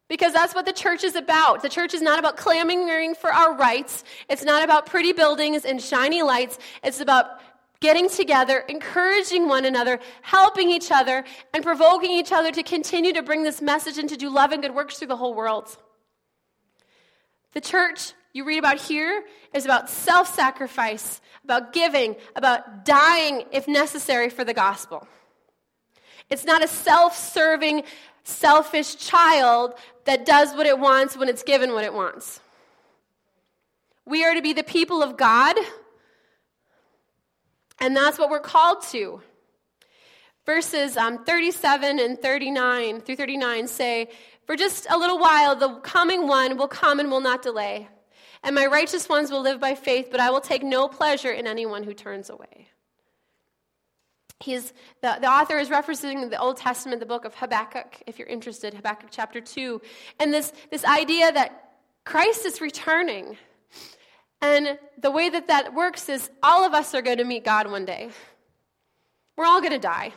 Because 0.08 0.32
that's 0.32 0.54
what 0.54 0.66
the 0.66 0.72
church 0.72 1.02
is 1.02 1.16
about. 1.16 1.62
The 1.62 1.68
church 1.68 1.94
is 1.94 2.02
not 2.02 2.18
about 2.18 2.36
clamoring 2.36 3.14
for 3.14 3.32
our 3.32 3.56
rights. 3.56 4.04
It's 4.28 4.44
not 4.44 4.62
about 4.62 4.86
pretty 4.86 5.12
buildings 5.12 5.64
and 5.64 5.80
shiny 5.80 6.22
lights. 6.22 6.58
It's 6.82 7.00
about 7.00 7.40
getting 7.80 8.08
together, 8.08 8.60
encouraging 8.68 9.48
one 9.48 9.64
another, 9.64 10.00
helping 10.22 10.70
each 10.70 10.90
other, 10.90 11.24
and 11.52 11.62
provoking 11.62 12.10
each 12.10 12.32
other 12.32 12.50
to 12.50 12.62
continue 12.62 13.12
to 13.12 13.22
bring 13.22 13.42
this 13.42 13.60
message 13.60 13.98
and 13.98 14.08
to 14.08 14.16
do 14.16 14.30
love 14.30 14.52
and 14.52 14.62
good 14.62 14.74
works 14.74 14.98
through 14.98 15.08
the 15.08 15.16
whole 15.16 15.34
world. 15.34 15.76
The 17.52 17.60
church 17.60 18.12
you 18.32 18.44
read 18.44 18.58
about 18.58 18.78
here 18.78 19.24
is 19.52 19.64
about 19.64 19.88
self 19.88 20.34
sacrifice, 20.34 21.20
about 21.44 21.72
giving, 21.72 22.16
about 22.34 22.84
dying 22.84 23.44
if 23.52 23.68
necessary 23.68 24.28
for 24.28 24.44
the 24.44 24.54
gospel. 24.54 25.06
It's 26.30 26.44
not 26.44 26.64
a 26.64 26.68
self 26.68 27.16
serving 27.16 27.84
selfish 28.24 28.96
child 28.96 29.74
that 30.04 30.26
does 30.26 30.54
what 30.54 30.66
it 30.66 30.78
wants 30.78 31.16
when 31.16 31.28
it's 31.28 31.42
given 31.42 31.72
what 31.72 31.84
it 31.84 31.94
wants. 31.94 32.40
We 34.06 34.24
are 34.24 34.34
to 34.34 34.42
be 34.42 34.52
the 34.52 34.64
people 34.64 35.02
of 35.02 35.16
God, 35.16 35.56
and 37.78 37.96
that's 37.96 38.18
what 38.18 38.30
we're 38.30 38.40
called 38.40 38.82
to. 38.88 39.22
Verses 40.44 40.96
um, 40.96 41.24
37 41.24 41.98
and 41.98 42.18
39 42.18 43.00
through 43.00 43.16
39 43.16 43.66
say, 43.66 44.08
For 44.46 44.56
just 44.56 44.86
a 44.90 44.98
little 44.98 45.18
while 45.18 45.56
the 45.56 45.76
coming 45.76 46.28
one 46.28 46.58
will 46.58 46.68
come 46.68 47.00
and 47.00 47.10
will 47.10 47.20
not 47.20 47.42
delay. 47.42 47.88
And 48.42 48.54
my 48.54 48.66
righteous 48.66 49.08
ones 49.08 49.30
will 49.30 49.40
live 49.40 49.58
by 49.58 49.74
faith, 49.74 50.08
but 50.10 50.20
I 50.20 50.30
will 50.30 50.42
take 50.42 50.62
no 50.62 50.86
pleasure 50.86 51.30
in 51.30 51.46
anyone 51.46 51.82
who 51.82 51.94
turns 51.94 52.28
away. 52.28 52.68
He's, 54.40 54.72
the, 55.00 55.18
the 55.20 55.28
author 55.28 55.58
is 55.58 55.68
referencing 55.68 56.30
the 56.30 56.38
Old 56.38 56.56
Testament, 56.56 57.00
the 57.00 57.06
book 57.06 57.24
of 57.24 57.34
Habakkuk, 57.34 58.02
if 58.06 58.18
you're 58.18 58.28
interested, 58.28 58.74
Habakkuk 58.74 59.08
chapter 59.10 59.40
2. 59.40 59.80
And 60.20 60.34
this, 60.34 60.52
this 60.70 60.84
idea 60.84 61.32
that 61.32 61.72
Christ 62.04 62.44
is 62.44 62.60
returning. 62.60 63.36
And 64.42 64.78
the 65.00 65.10
way 65.10 65.30
that 65.30 65.48
that 65.48 65.72
works 65.72 66.08
is 66.08 66.30
all 66.42 66.64
of 66.64 66.74
us 66.74 66.94
are 66.94 67.02
going 67.02 67.18
to 67.18 67.24
meet 67.24 67.44
God 67.44 67.70
one 67.70 67.84
day. 67.84 68.10
We're 69.36 69.46
all 69.46 69.60
going 69.60 69.72
to 69.72 69.78
die. 69.78 70.12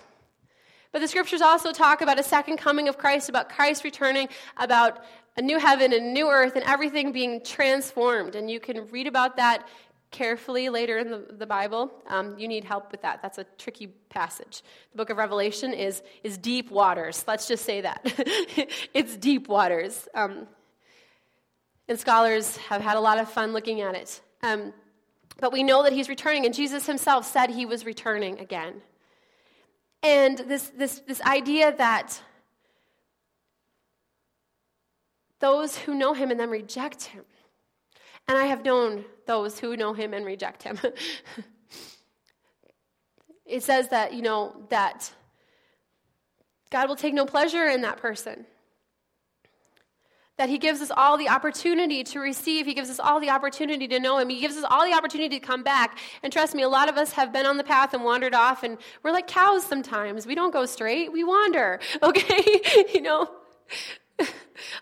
But 0.91 0.99
the 0.99 1.07
scriptures 1.07 1.41
also 1.41 1.71
talk 1.71 2.01
about 2.01 2.19
a 2.19 2.23
second 2.23 2.57
coming 2.57 2.87
of 2.87 2.97
Christ, 2.97 3.29
about 3.29 3.49
Christ 3.49 3.83
returning, 3.83 4.29
about 4.57 5.03
a 5.37 5.41
new 5.41 5.59
heaven 5.59 5.93
and 5.93 6.13
new 6.13 6.29
earth, 6.29 6.55
and 6.55 6.65
everything 6.65 7.11
being 7.11 7.43
transformed. 7.43 8.35
And 8.35 8.49
you 8.49 8.59
can 8.59 8.87
read 8.89 9.07
about 9.07 9.37
that 9.37 9.67
carefully 10.11 10.69
later 10.69 10.97
in 10.97 11.09
the, 11.09 11.25
the 11.37 11.45
Bible. 11.45 11.91
Um, 12.07 12.37
you 12.39 12.47
need 12.47 12.63
help 12.63 12.91
with 12.91 13.01
that. 13.01 13.21
That's 13.21 13.37
a 13.37 13.45
tricky 13.57 13.87
passage. 14.09 14.61
The 14.91 14.97
book 14.97 15.09
of 15.09 15.17
Revelation 15.17 15.73
is, 15.73 16.01
is 16.23 16.37
deep 16.37 16.71
waters. 16.71 17.23
Let's 17.27 17.47
just 17.47 17.65
say 17.65 17.81
that. 17.81 18.01
it's 18.93 19.17
deep 19.17 19.47
waters. 19.47 20.07
Um, 20.13 20.47
and 21.87 21.99
scholars 21.99 22.57
have 22.57 22.81
had 22.81 22.97
a 22.97 22.99
lot 22.99 23.17
of 23.17 23.29
fun 23.29 23.53
looking 23.53 23.81
at 23.81 23.95
it. 23.95 24.21
Um, 24.43 24.73
but 25.39 25.51
we 25.51 25.63
know 25.63 25.83
that 25.83 25.93
he's 25.93 26.09
returning, 26.09 26.45
and 26.45 26.53
Jesus 26.53 26.85
himself 26.85 27.25
said 27.25 27.49
he 27.49 27.65
was 27.65 27.85
returning 27.85 28.39
again. 28.39 28.81
And 30.03 30.37
this, 30.37 30.71
this, 30.75 30.99
this 31.07 31.21
idea 31.21 31.75
that 31.77 32.21
those 35.39 35.77
who 35.77 35.93
know 35.93 36.13
him 36.13 36.31
and 36.31 36.39
then 36.39 36.49
reject 36.49 37.05
him, 37.05 37.23
and 38.27 38.37
I 38.37 38.45
have 38.45 38.63
known 38.63 39.05
those 39.25 39.59
who 39.59 39.77
know 39.77 39.93
him 39.93 40.13
and 40.13 40.25
reject 40.25 40.63
him. 40.63 40.79
it 43.45 43.63
says 43.63 43.89
that, 43.89 44.13
you 44.13 44.21
know, 44.21 44.55
that 44.69 45.11
God 46.69 46.89
will 46.89 46.95
take 46.95 47.13
no 47.13 47.25
pleasure 47.25 47.67
in 47.67 47.81
that 47.81 47.97
person. 47.97 48.45
That 50.37 50.49
he 50.49 50.59
gives 50.59 50.81
us 50.81 50.91
all 50.95 51.17
the 51.17 51.29
opportunity 51.29 52.03
to 52.03 52.19
receive. 52.19 52.67
He 52.67 52.75
gives 52.75 52.91
us 52.91 52.99
all 52.99 53.19
the 53.19 53.31
opportunity 53.31 53.87
to 53.87 53.99
know 53.99 54.19
him. 54.19 54.29
He 54.29 54.39
gives 54.39 54.55
us 54.55 54.65
all 54.69 54.85
the 54.85 54.93
opportunity 54.93 55.39
to 55.39 55.45
come 55.45 55.63
back. 55.63 55.97
And 56.21 56.31
trust 56.31 56.53
me, 56.53 56.61
a 56.61 56.69
lot 56.69 56.89
of 56.89 56.97
us 56.97 57.13
have 57.13 57.33
been 57.33 57.47
on 57.47 57.57
the 57.57 57.63
path 57.63 57.93
and 57.93 58.03
wandered 58.03 58.35
off, 58.35 58.61
and 58.61 58.77
we're 59.01 59.11
like 59.11 59.27
cows 59.27 59.65
sometimes. 59.65 60.27
We 60.27 60.35
don't 60.35 60.53
go 60.53 60.65
straight, 60.65 61.11
we 61.11 61.23
wander, 61.23 61.79
okay? 62.03 62.61
you 62.93 63.01
know? 63.01 63.31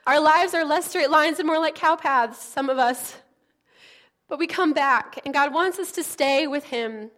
Our 0.05 0.19
lives 0.19 0.53
are 0.53 0.65
less 0.65 0.89
straight 0.89 1.09
lines 1.09 1.39
and 1.39 1.47
more 1.47 1.59
like 1.59 1.75
cow 1.75 1.95
paths, 1.95 2.41
some 2.41 2.69
of 2.69 2.77
us. 2.77 3.15
But 4.27 4.39
we 4.39 4.47
come 4.47 4.73
back, 4.73 5.19
and 5.23 5.33
God 5.33 5.53
wants 5.53 5.77
us 5.79 5.91
to 5.93 6.03
stay 6.03 6.47
with 6.47 6.63
Him. 6.65 7.11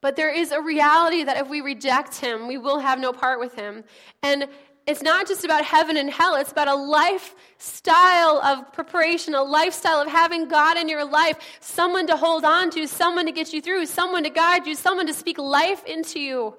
But 0.00 0.16
there 0.16 0.32
is 0.32 0.52
a 0.52 0.60
reality 0.60 1.24
that 1.24 1.38
if 1.38 1.48
we 1.48 1.60
reject 1.60 2.16
Him, 2.16 2.46
we 2.46 2.58
will 2.58 2.78
have 2.78 3.00
no 3.00 3.12
part 3.12 3.40
with 3.40 3.54
Him. 3.54 3.84
And 4.22 4.48
it's 4.86 5.02
not 5.02 5.26
just 5.26 5.44
about 5.44 5.64
heaven 5.64 5.96
and 5.96 6.08
hell, 6.08 6.36
it's 6.36 6.52
about 6.52 6.68
a 6.68 6.74
lifestyle 6.74 8.40
of 8.42 8.72
preparation, 8.72 9.34
a 9.34 9.42
lifestyle 9.42 10.00
of 10.00 10.08
having 10.08 10.48
God 10.48 10.78
in 10.78 10.88
your 10.88 11.04
life, 11.04 11.36
someone 11.60 12.06
to 12.06 12.16
hold 12.16 12.44
on 12.44 12.70
to, 12.70 12.86
someone 12.86 13.26
to 13.26 13.32
get 13.32 13.52
you 13.52 13.60
through, 13.60 13.84
someone 13.86 14.22
to 14.24 14.30
guide 14.30 14.66
you, 14.66 14.74
someone 14.74 15.06
to 15.06 15.12
speak 15.12 15.38
life 15.38 15.84
into 15.84 16.20
you. 16.20 16.54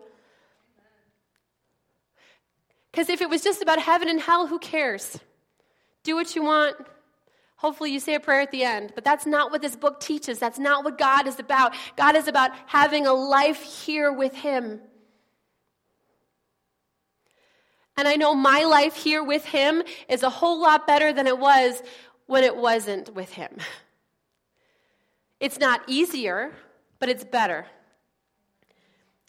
Because 2.91 3.09
if 3.09 3.21
it 3.21 3.29
was 3.29 3.41
just 3.43 3.61
about 3.61 3.79
heaven 3.79 4.09
and 4.09 4.19
hell, 4.19 4.47
who 4.47 4.59
cares? 4.59 5.19
Do 6.03 6.15
what 6.15 6.35
you 6.35 6.43
want, 6.43 6.75
Hopefully, 7.59 7.91
you 7.91 7.99
say 7.99 8.13
a 8.13 8.21
prayer 8.21 8.39
at 8.39 8.51
the 8.51 8.63
end, 8.63 8.93
but 8.95 9.03
that's 9.03 9.25
not 9.25 9.51
what 9.51 9.61
this 9.61 9.75
book 9.75 9.99
teaches. 9.99 10.39
That's 10.39 10.57
not 10.57 10.85
what 10.85 10.97
God 10.97 11.27
is 11.27 11.39
about. 11.39 11.75
God 11.97 12.15
is 12.15 12.29
about 12.29 12.51
having 12.65 13.05
a 13.05 13.11
life 13.11 13.61
here 13.61 14.13
with 14.13 14.33
Him. 14.33 14.79
And 17.97 18.07
I 18.07 18.15
know 18.15 18.33
my 18.33 18.63
life 18.63 18.95
here 18.95 19.21
with 19.21 19.43
Him 19.43 19.83
is 20.07 20.23
a 20.23 20.29
whole 20.29 20.61
lot 20.61 20.87
better 20.87 21.11
than 21.11 21.27
it 21.27 21.37
was 21.37 21.83
when 22.27 22.45
it 22.45 22.55
wasn't 22.55 23.13
with 23.13 23.33
Him. 23.33 23.57
It's 25.41 25.57
not 25.57 25.81
easier, 25.87 26.51
but 26.99 27.07
it's 27.07 27.23
better. 27.23 27.65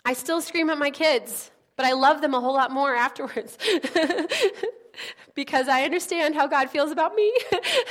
I 0.04 0.14
still 0.14 0.40
scream 0.40 0.68
at 0.68 0.76
my 0.76 0.90
kids, 0.90 1.52
but 1.76 1.86
I 1.86 1.92
love 1.92 2.20
them 2.20 2.34
a 2.34 2.40
whole 2.40 2.54
lot 2.54 2.72
more 2.72 2.92
afterwards. 3.06 3.56
because 5.34 5.68
I 5.68 5.82
understand 5.82 6.34
how 6.34 6.46
God 6.46 6.70
feels 6.70 6.90
about 6.90 7.14
me. 7.14 7.32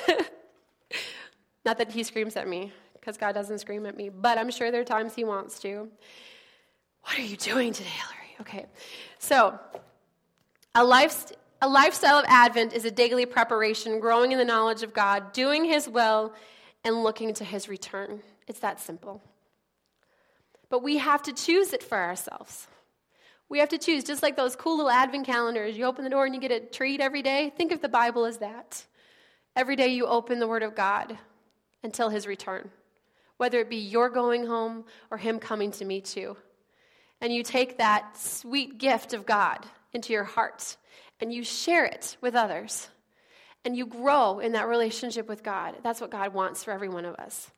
Not 1.66 1.78
that 1.78 1.92
he 1.92 2.04
screams 2.04 2.36
at 2.36 2.48
me, 2.48 2.72
because 2.94 3.18
God 3.18 3.34
doesn't 3.34 3.60
scream 3.60 3.86
at 3.86 3.96
me, 3.96 4.10
but 4.10 4.38
I'm 4.38 4.52
sure 4.52 4.72
there 4.72 4.82
are 4.82 4.86
times 4.86 5.16
he 5.16 5.24
wants 5.24 5.60
to. 5.60 5.90
What 7.04 7.18
are 7.18 7.24
you 7.24 7.38
doing 7.38 7.74
today, 7.74 7.90
Hillary? 7.90 8.36
Okay. 8.42 8.66
So, 9.18 9.60
a, 10.76 10.82
a 11.62 11.68
lifestyle 11.68 12.20
of 12.20 12.26
Advent 12.28 12.74
is 12.74 12.86
a 12.86 12.92
daily 12.92 13.26
preparation, 13.26 14.00
growing 14.00 14.32
in 14.32 14.38
the 14.38 14.46
knowledge 14.46 14.84
of 14.84 14.94
God, 14.94 15.34
doing 15.34 15.66
his 15.66 15.90
will, 15.90 16.34
and 16.84 17.04
looking 17.04 17.34
to 17.36 17.44
his 17.44 17.68
return. 17.68 18.22
It's 18.48 18.60
that 18.60 18.80
simple. 18.80 19.22
But 20.70 20.84
we 20.84 20.98
have 20.98 21.24
to 21.24 21.34
choose 21.34 21.74
it 21.74 21.84
for 21.84 21.98
ourselves. 21.98 22.68
We 23.50 23.60
have 23.60 23.70
to 23.70 23.80
choose, 23.80 24.04
just 24.04 24.22
like 24.22 24.38
those 24.38 24.56
cool 24.56 24.78
little 24.78 24.92
advent 24.92 25.26
calendars. 25.26 25.76
You 25.76 25.86
open 25.86 26.04
the 26.04 26.10
door 26.10 26.26
and 26.26 26.36
you 26.36 26.40
get 26.42 26.52
a 26.52 26.60
treat 26.60 27.02
every 27.02 27.24
day. 27.24 27.52
Think 27.58 27.72
of 27.72 27.82
the 27.82 27.90
Bible 27.90 28.26
as 28.26 28.38
that. 28.38 28.86
Every 29.56 29.76
day 29.76 29.88
you 29.88 30.06
open 30.06 30.40
the 30.40 30.48
Word 30.48 30.62
of 30.62 30.76
God 30.76 31.18
until 31.84 32.10
His 32.10 32.28
return, 32.28 32.70
whether 33.38 33.60
it 33.60 33.70
be 33.70 33.78
your 33.78 34.10
going 34.10 34.46
home 34.46 34.86
or 35.10 35.18
Him 35.18 35.40
coming 35.40 35.72
to 35.72 35.86
meet 35.86 36.16
you. 36.16 36.38
And 37.22 37.34
you 37.34 37.42
take 37.42 37.80
that 37.80 38.18
sweet 38.18 38.78
gift 38.78 39.14
of 39.14 39.26
God 39.26 39.66
into 39.94 40.14
your 40.14 40.24
heart 40.24 40.78
and 41.20 41.34
you 41.34 41.44
share 41.44 41.86
it 41.86 42.18
with 42.22 42.36
others. 42.36 42.88
And 43.66 43.76
you 43.76 43.86
grow 43.86 44.40
in 44.40 44.54
that 44.54 44.70
relationship 44.70 45.28
with 45.28 45.44
God. 45.44 45.76
That's 45.84 46.00
what 46.00 46.12
God 46.12 46.34
wants 46.34 46.64
for 46.64 46.72
every 46.72 46.88
one 46.88 47.04
of 47.04 47.16
us. 47.16 47.52